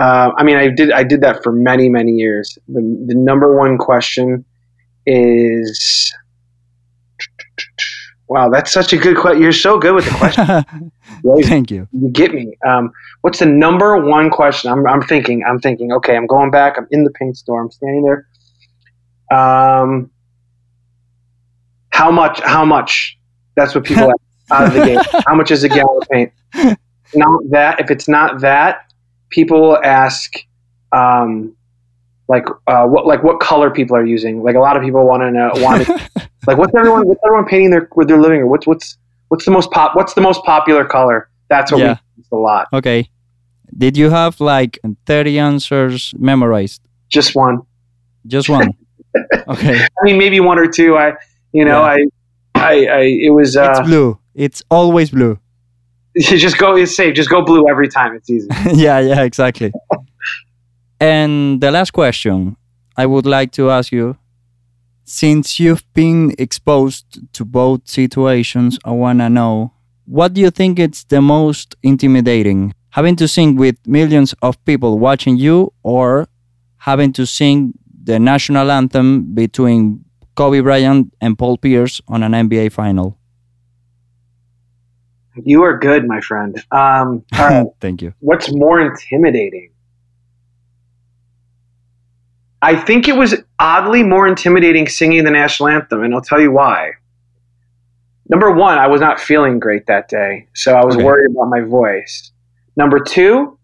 Uh, 0.00 0.30
I 0.38 0.42
mean, 0.42 0.56
I 0.56 0.68
did 0.68 0.90
I 0.92 1.02
did 1.02 1.20
that 1.20 1.42
for 1.42 1.52
many 1.52 1.90
many 1.90 2.12
years. 2.12 2.56
The 2.68 2.80
the 3.08 3.14
number 3.14 3.54
one 3.58 3.76
question 3.76 4.46
is, 5.04 6.14
wow, 8.28 8.48
that's 8.48 8.72
such 8.72 8.92
a 8.92 8.96
good 8.96 9.16
question. 9.16 9.42
You're 9.42 9.52
so 9.52 9.78
good 9.78 9.94
with 9.94 10.04
the 10.04 10.12
question. 10.12 10.92
Thank 11.42 11.70
you. 11.70 11.88
You 11.92 12.08
get 12.10 12.32
me. 12.32 12.56
Um, 12.66 12.92
what's 13.22 13.38
the 13.38 13.46
number 13.46 13.96
one 13.96 14.30
question? 14.30 14.70
I'm, 14.70 14.86
I'm 14.86 15.02
thinking. 15.02 15.44
I'm 15.48 15.60
thinking. 15.60 15.92
Okay, 15.92 16.16
I'm 16.16 16.26
going 16.26 16.50
back. 16.50 16.76
I'm 16.78 16.86
in 16.90 17.04
the 17.04 17.10
paint 17.10 17.36
store. 17.36 17.60
I'm 17.60 17.70
standing 17.70 18.02
there. 18.02 18.26
Um, 19.30 20.10
how 21.90 22.10
much? 22.10 22.40
How 22.40 22.64
much? 22.64 23.18
That's 23.56 23.74
what 23.74 23.84
people 23.84 24.10
ask 24.10 24.20
out 24.52 24.66
of 24.68 24.74
the 24.74 24.84
game. 24.84 25.22
How 25.26 25.34
much 25.34 25.50
is 25.50 25.64
a 25.64 25.68
gallon 25.68 25.98
of 26.02 26.08
paint? 26.08 26.32
Not 27.14 27.40
that. 27.50 27.80
If 27.80 27.90
it's 27.90 28.08
not 28.08 28.40
that, 28.40 28.92
people 29.30 29.60
will 29.60 29.84
ask, 29.84 30.34
um, 30.92 31.54
like 32.28 32.44
uh, 32.66 32.84
what 32.84 33.06
like 33.06 33.22
what 33.22 33.40
color 33.40 33.70
people 33.70 33.96
are 33.96 34.04
using. 34.04 34.42
Like 34.42 34.54
a 34.54 34.60
lot 34.60 34.76
of 34.76 34.82
people 34.82 35.06
want 35.06 35.22
to 35.22 35.30
know. 35.30 35.50
Want 35.56 35.88
like 36.46 36.58
what's 36.58 36.74
everyone 36.74 37.06
what's 37.06 37.20
everyone 37.24 37.46
painting 37.46 37.70
their 37.70 37.88
with 37.96 38.08
their 38.08 38.20
living 38.20 38.40
room? 38.40 38.50
What's 38.50 38.66
what's 38.66 38.98
what's 39.28 39.44
the 39.44 39.50
most 39.50 39.70
pop? 39.70 39.94
What's 39.96 40.14
the 40.14 40.20
most 40.20 40.42
popular 40.44 40.84
color? 40.84 41.28
That's 41.48 41.70
what 41.72 41.80
Yeah. 41.80 41.98
we 42.16 42.20
use 42.22 42.26
a 42.32 42.36
lot. 42.36 42.68
Okay. 42.72 43.08
Did 43.76 43.96
you 43.96 44.10
have 44.10 44.40
like 44.40 44.78
30 45.06 45.38
answers 45.38 46.14
memorized? 46.18 46.80
Just 47.08 47.34
one. 47.34 47.62
Just 48.26 48.48
one. 48.48 48.72
Okay. 49.48 49.80
I 49.80 50.04
mean, 50.04 50.18
maybe 50.18 50.38
one 50.38 50.58
or 50.58 50.66
two. 50.68 50.96
I, 50.96 51.14
you 51.52 51.64
know, 51.64 51.80
Yeah. 51.80 52.04
I, 52.54 52.62
I, 52.72 52.86
I, 52.86 53.00
it 53.00 53.32
was, 53.32 53.56
It's 53.56 53.78
uh, 53.78 53.82
blue. 53.82 54.18
It's 54.34 54.62
always 54.70 55.10
blue. 55.10 55.38
just 56.18 56.58
go, 56.58 56.76
it's 56.76 56.94
safe. 56.94 57.14
Just 57.14 57.30
go 57.30 57.42
blue 57.42 57.68
every 57.68 57.88
time. 57.88 58.14
It's 58.14 58.28
easy. 58.30 58.48
yeah, 58.74 59.00
yeah, 59.00 59.22
exactly. 59.22 59.72
and 61.00 61.60
the 61.60 61.70
last 61.70 61.92
question 61.92 62.56
I 62.96 63.06
would 63.06 63.26
like 63.26 63.52
to 63.52 63.70
ask 63.70 63.92
you 63.92 64.16
since 65.08 65.58
you've 65.58 65.84
been 65.94 66.34
exposed 66.38 67.32
to 67.32 67.44
both 67.44 67.88
situations, 67.88 68.78
I 68.84 68.90
want 68.90 69.20
to 69.20 69.30
know 69.30 69.72
what 70.04 70.34
do 70.34 70.40
you 70.40 70.50
think 70.50 70.78
it's 70.78 71.04
the 71.04 71.22
most 71.22 71.76
intimidating? 71.82 72.74
Having 72.90 73.16
to 73.16 73.28
sing 73.28 73.56
with 73.56 73.76
millions 73.86 74.34
of 74.42 74.62
people 74.66 74.98
watching 74.98 75.36
you 75.36 75.72
or 75.82 76.28
having 76.78 77.12
to 77.14 77.24
sing 77.26 77.72
the 78.04 78.18
national 78.18 78.70
anthem 78.70 79.34
between 79.34 80.04
Kobe 80.34 80.60
Bryant 80.60 81.12
and 81.20 81.38
Paul 81.38 81.56
Pierce 81.56 82.00
on 82.08 82.22
an 82.22 82.32
NBA 82.32 82.72
final? 82.72 83.18
You 85.42 85.62
are 85.62 85.78
good, 85.78 86.06
my 86.06 86.20
friend. 86.20 86.62
Um, 86.70 87.24
right. 87.32 87.66
Thank 87.80 88.02
you. 88.02 88.12
What's 88.20 88.52
more 88.52 88.80
intimidating? 88.80 89.70
I 92.60 92.74
think 92.76 93.08
it 93.08 93.16
was 93.16 93.36
oddly 93.58 94.02
more 94.02 94.26
intimidating 94.26 94.88
singing 94.88 95.24
the 95.24 95.30
national 95.30 95.68
anthem, 95.68 96.02
and 96.02 96.14
I'll 96.14 96.20
tell 96.20 96.40
you 96.40 96.50
why. 96.50 96.92
Number 98.28 98.50
one, 98.50 98.78
I 98.78 98.88
was 98.88 99.00
not 99.00 99.20
feeling 99.20 99.58
great 99.58 99.86
that 99.86 100.08
day, 100.08 100.48
so 100.54 100.74
I 100.74 100.84
was 100.84 100.96
Okay. 100.96 101.04
worried 101.04 101.30
about 101.30 101.48
my 101.48 101.60
voice. 101.60 102.30
Number 102.76 102.98
two, 103.00 103.58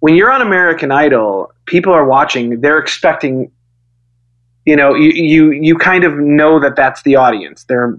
when 0.00 0.14
you're 0.14 0.30
on 0.30 0.42
American 0.42 0.90
Idol, 0.92 1.52
people 1.64 1.92
are 1.92 2.04
watching, 2.04 2.60
they're 2.60 2.78
expecting, 2.78 3.50
you 4.64 4.76
know, 4.76 4.94
you, 4.94 5.10
you, 5.10 5.50
you 5.52 5.78
kind 5.78 6.04
of 6.04 6.18
know 6.18 6.60
that 6.60 6.76
that's 6.76 7.02
the 7.02 7.16
audience. 7.16 7.64
They're, 7.64 7.98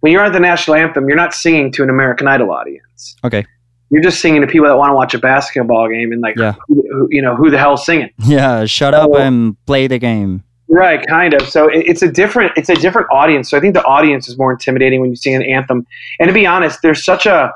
when 0.00 0.12
you're 0.12 0.24
at 0.24 0.32
the 0.32 0.40
national 0.40 0.76
anthem, 0.76 1.08
you're 1.08 1.16
not 1.16 1.32
singing 1.34 1.72
to 1.72 1.82
an 1.82 1.90
American 1.90 2.26
Idol 2.28 2.50
audience 2.50 3.16
Okay. 3.24 3.46
You're 3.90 4.02
just 4.02 4.20
singing 4.20 4.40
to 4.40 4.46
people 4.46 4.68
that 4.68 4.76
want 4.76 4.90
to 4.90 4.94
watch 4.94 5.14
a 5.14 5.18
basketball 5.18 5.88
game 5.88 6.12
and 6.12 6.20
like 6.20 6.36
Yeah. 6.36 6.54
who, 6.68 7.08
you 7.10 7.20
know 7.22 7.34
who 7.36 7.50
the 7.50 7.58
hell's 7.58 7.84
singing 7.84 8.10
Yeah, 8.24 8.64
shut 8.66 8.94
up 8.94 9.10
Oh. 9.12 9.16
and 9.18 9.56
play 9.66 9.86
the 9.86 9.98
game. 9.98 10.42
right 10.68 11.04
kind 11.08 11.34
of 11.34 11.42
so 11.48 11.66
it, 11.68 11.84
it's 11.86 12.02
a 12.02 12.10
different 12.10 12.52
it's 12.56 12.68
a 12.68 12.74
different 12.76 13.08
audience 13.10 13.50
so 13.50 13.56
i 13.56 13.60
think 13.60 13.74
the 13.74 13.84
audience 13.84 14.28
is 14.28 14.38
more 14.38 14.52
intimidating 14.52 15.00
when 15.00 15.10
you 15.10 15.16
sing 15.16 15.34
an 15.34 15.42
anthem 15.42 15.84
and 16.20 16.28
to 16.28 16.32
be 16.34 16.46
honest 16.46 16.78
there's 16.82 17.04
such 17.04 17.26
a 17.26 17.52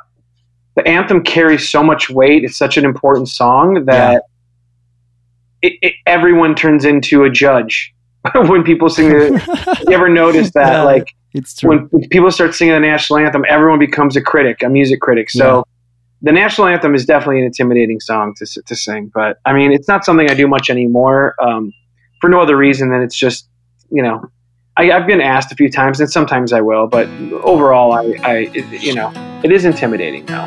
the 0.75 0.85
anthem 0.89 1.23
carries 1.23 1.69
so 1.71 1.81
much 1.85 2.11
weight 2.11 2.43
it's 2.43 2.57
such 2.59 2.77
an 2.77 2.85
important 2.85 3.29
song 3.29 3.85
that 3.85 4.23
it, 5.63 5.75
it, 5.81 5.95
everyone 6.07 6.55
turns 6.57 6.85
into 6.85 7.23
a 7.25 7.31
judge 7.31 7.95
when 8.35 8.63
people 8.65 8.89
sing 8.89 9.11
the 9.11 9.79
you 9.89 9.95
ever 9.95 10.09
notice 10.09 10.51
that 10.53 10.73
Yeah. 10.73 10.83
like 10.83 11.15
It's 11.35 11.55
true. 11.55 11.71
when, 11.71 12.09
people 12.11 12.31
start 12.31 12.55
singing 12.55 12.75
the 12.75 12.81
national 12.81 13.19
anthem, 13.21 13.45
everyone 13.49 13.79
becomes 13.79 14.17
a 14.17 14.23
critic, 14.23 14.63
a 14.63 14.69
music 14.69 15.01
critic. 15.01 15.31
So 15.31 15.47
Yeah. 15.59 15.63
The 16.25 16.33
national 16.33 16.67
anthem 16.69 16.95
is 16.95 17.05
definitely 17.05 17.41
an 17.41 17.45
intimidating 17.45 18.01
song 18.01 18.35
to, 18.37 18.47
to 18.63 18.75
sing. 18.75 19.13
But 19.15 19.39
I 19.45 19.53
mean, 19.53 19.73
it's 19.73 19.87
not 19.87 20.07
something 20.07 20.31
I 20.31 20.35
do 20.35 20.49
much 20.49 20.71
anymore 20.71 21.35
um, 21.39 21.73
for 22.21 22.31
no 22.31 22.41
other 22.41 22.57
reason 22.57 22.89
than 22.91 23.03
it's 23.03 23.15
just, 23.17 23.47
you 23.91 24.03
know, 24.03 24.25
I, 24.79 24.91
I've 24.91 25.07
been 25.07 25.21
asked 25.21 25.53
a 25.53 25.55
few 25.55 25.71
times 25.71 26.01
and 26.01 26.11
sometimes 26.11 26.55
I 26.55 26.63
will, 26.63 26.87
but 26.87 27.09
overall, 27.45 27.93
I, 27.93 28.17
I 28.23 28.35
it, 28.55 28.83
you 28.83 28.95
know, 28.95 29.13
it 29.45 29.53
is 29.53 29.67
intimidating 29.67 30.25
now. 30.25 30.47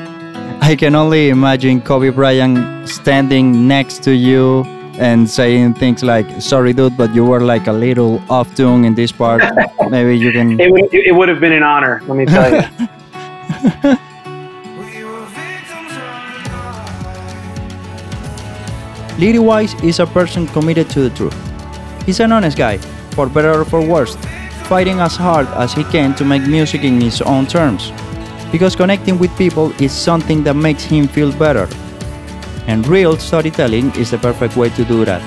I 0.62 0.76
can 0.76 0.96
only 0.96 1.30
imagine 1.30 1.82
Kobe 1.82 2.10
Bryant 2.10 2.90
standing 2.90 3.68
next 3.68 4.02
to 4.06 4.12
you 4.12 4.63
and 4.98 5.30
saying 5.30 5.76
things 5.76 6.02
like, 6.02 6.42
"Sorry, 6.42 6.74
dude, 6.74 6.98
but 6.98 7.13
you 7.13 7.24
were 7.24 7.42
like 7.42 7.68
a 7.68 7.72
little 7.72 8.20
off 8.32 8.54
tune 8.56 8.84
in 8.84 8.96
this 8.96 9.12
part. 9.12 9.44
Maybe 9.92 10.18
you 10.18 10.32
can." 10.32 10.60
It 10.60 10.72
would, 10.72 10.92
it 10.92 11.16
would 11.16 11.30
have 11.30 11.40
been 11.40 11.54
an 11.54 11.62
honor, 11.62 12.02
let 12.08 12.18
me 12.18 12.26
tell 12.26 12.52
you. 12.52 13.98
Lee 19.17 19.34
DeWyze 19.34 19.84
is 19.84 19.99
a 19.99 20.06
person 20.06 20.45
committed 20.45 20.91
to 20.91 20.99
the 20.99 21.10
truth. 21.10 21.34
He's 22.06 22.19
an 22.19 22.32
honest 22.32 22.56
guy, 22.56 22.77
for 23.17 23.27
better 23.27 23.62
or 23.62 23.65
for 23.65 23.82
worse, 23.82 24.15
fighting 24.69 24.99
as 24.99 25.15
hard 25.15 25.47
as 25.58 25.73
he 25.73 25.84
can 25.86 26.13
to 26.15 26.23
make 26.23 26.45
music 26.45 26.84
in 26.84 27.01
his 27.01 27.23
own 27.23 27.47
terms. 27.47 27.91
Because 28.51 28.75
connecting 28.75 29.17
with 29.17 29.36
people 29.36 29.73
is 29.82 29.91
something 29.91 30.43
that 30.43 30.53
makes 30.53 30.84
him 30.84 31.08
feel 31.08 31.32
better. 31.32 31.67
And 32.67 32.86
real 32.86 33.17
storytelling 33.17 33.89
is 33.95 34.12
the 34.12 34.19
perfect 34.19 34.56
way 34.56 34.69
to 34.69 34.86
do 34.86 35.03
that. 35.06 35.23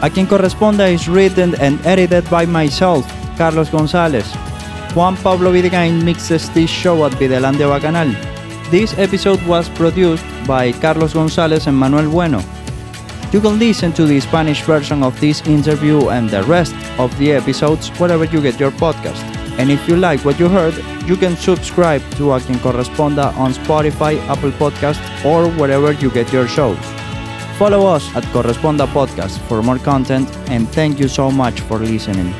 A 0.00 0.08
quien 0.08 0.26
corresponda 0.26 0.90
is 0.90 1.06
written 1.06 1.54
and 1.60 1.84
edited 1.84 2.24
by 2.30 2.46
myself, 2.46 3.04
Carlos 3.36 3.68
Gonzalez. 3.68 4.32
Juan 4.94 5.18
Pablo 5.18 5.52
Videgain 5.52 6.02
mixes 6.02 6.48
this 6.54 6.70
show 6.70 7.04
at 7.04 7.12
Videlandia 7.12 7.68
Bacanal. 7.68 8.37
This 8.70 8.92
episode 8.98 9.42
was 9.46 9.66
produced 9.70 10.26
by 10.46 10.72
Carlos 10.72 11.14
Gonzalez 11.14 11.66
and 11.66 11.74
Manuel 11.74 12.10
Bueno. 12.10 12.42
You 13.32 13.40
can 13.40 13.58
listen 13.58 13.94
to 13.94 14.04
the 14.04 14.20
Spanish 14.20 14.60
version 14.62 15.02
of 15.02 15.18
this 15.20 15.40
interview 15.46 16.10
and 16.10 16.28
the 16.28 16.42
rest 16.42 16.74
of 16.98 17.16
the 17.18 17.32
episodes 17.32 17.88
wherever 17.98 18.24
you 18.24 18.42
get 18.42 18.60
your 18.60 18.70
podcast. 18.72 19.22
And 19.58 19.70
if 19.70 19.88
you 19.88 19.96
like 19.96 20.22
what 20.22 20.38
you 20.38 20.50
heard, 20.50 20.74
you 21.06 21.16
can 21.16 21.34
subscribe 21.34 22.02
to 22.16 22.32
A 22.32 22.40
Quien 22.40 22.58
Corresponda 22.58 23.34
on 23.38 23.54
Spotify, 23.54 24.18
Apple 24.28 24.52
Podcast, 24.52 25.00
or 25.24 25.48
wherever 25.58 25.92
you 25.92 26.10
get 26.10 26.30
your 26.30 26.46
shows. 26.46 26.78
Follow 27.58 27.86
us 27.86 28.14
at 28.14 28.24
Corresponda 28.34 28.86
Podcast 28.86 29.38
for 29.48 29.62
more 29.62 29.78
content, 29.78 30.28
and 30.50 30.68
thank 30.68 31.00
you 31.00 31.08
so 31.08 31.30
much 31.30 31.62
for 31.62 31.78
listening. 31.78 32.34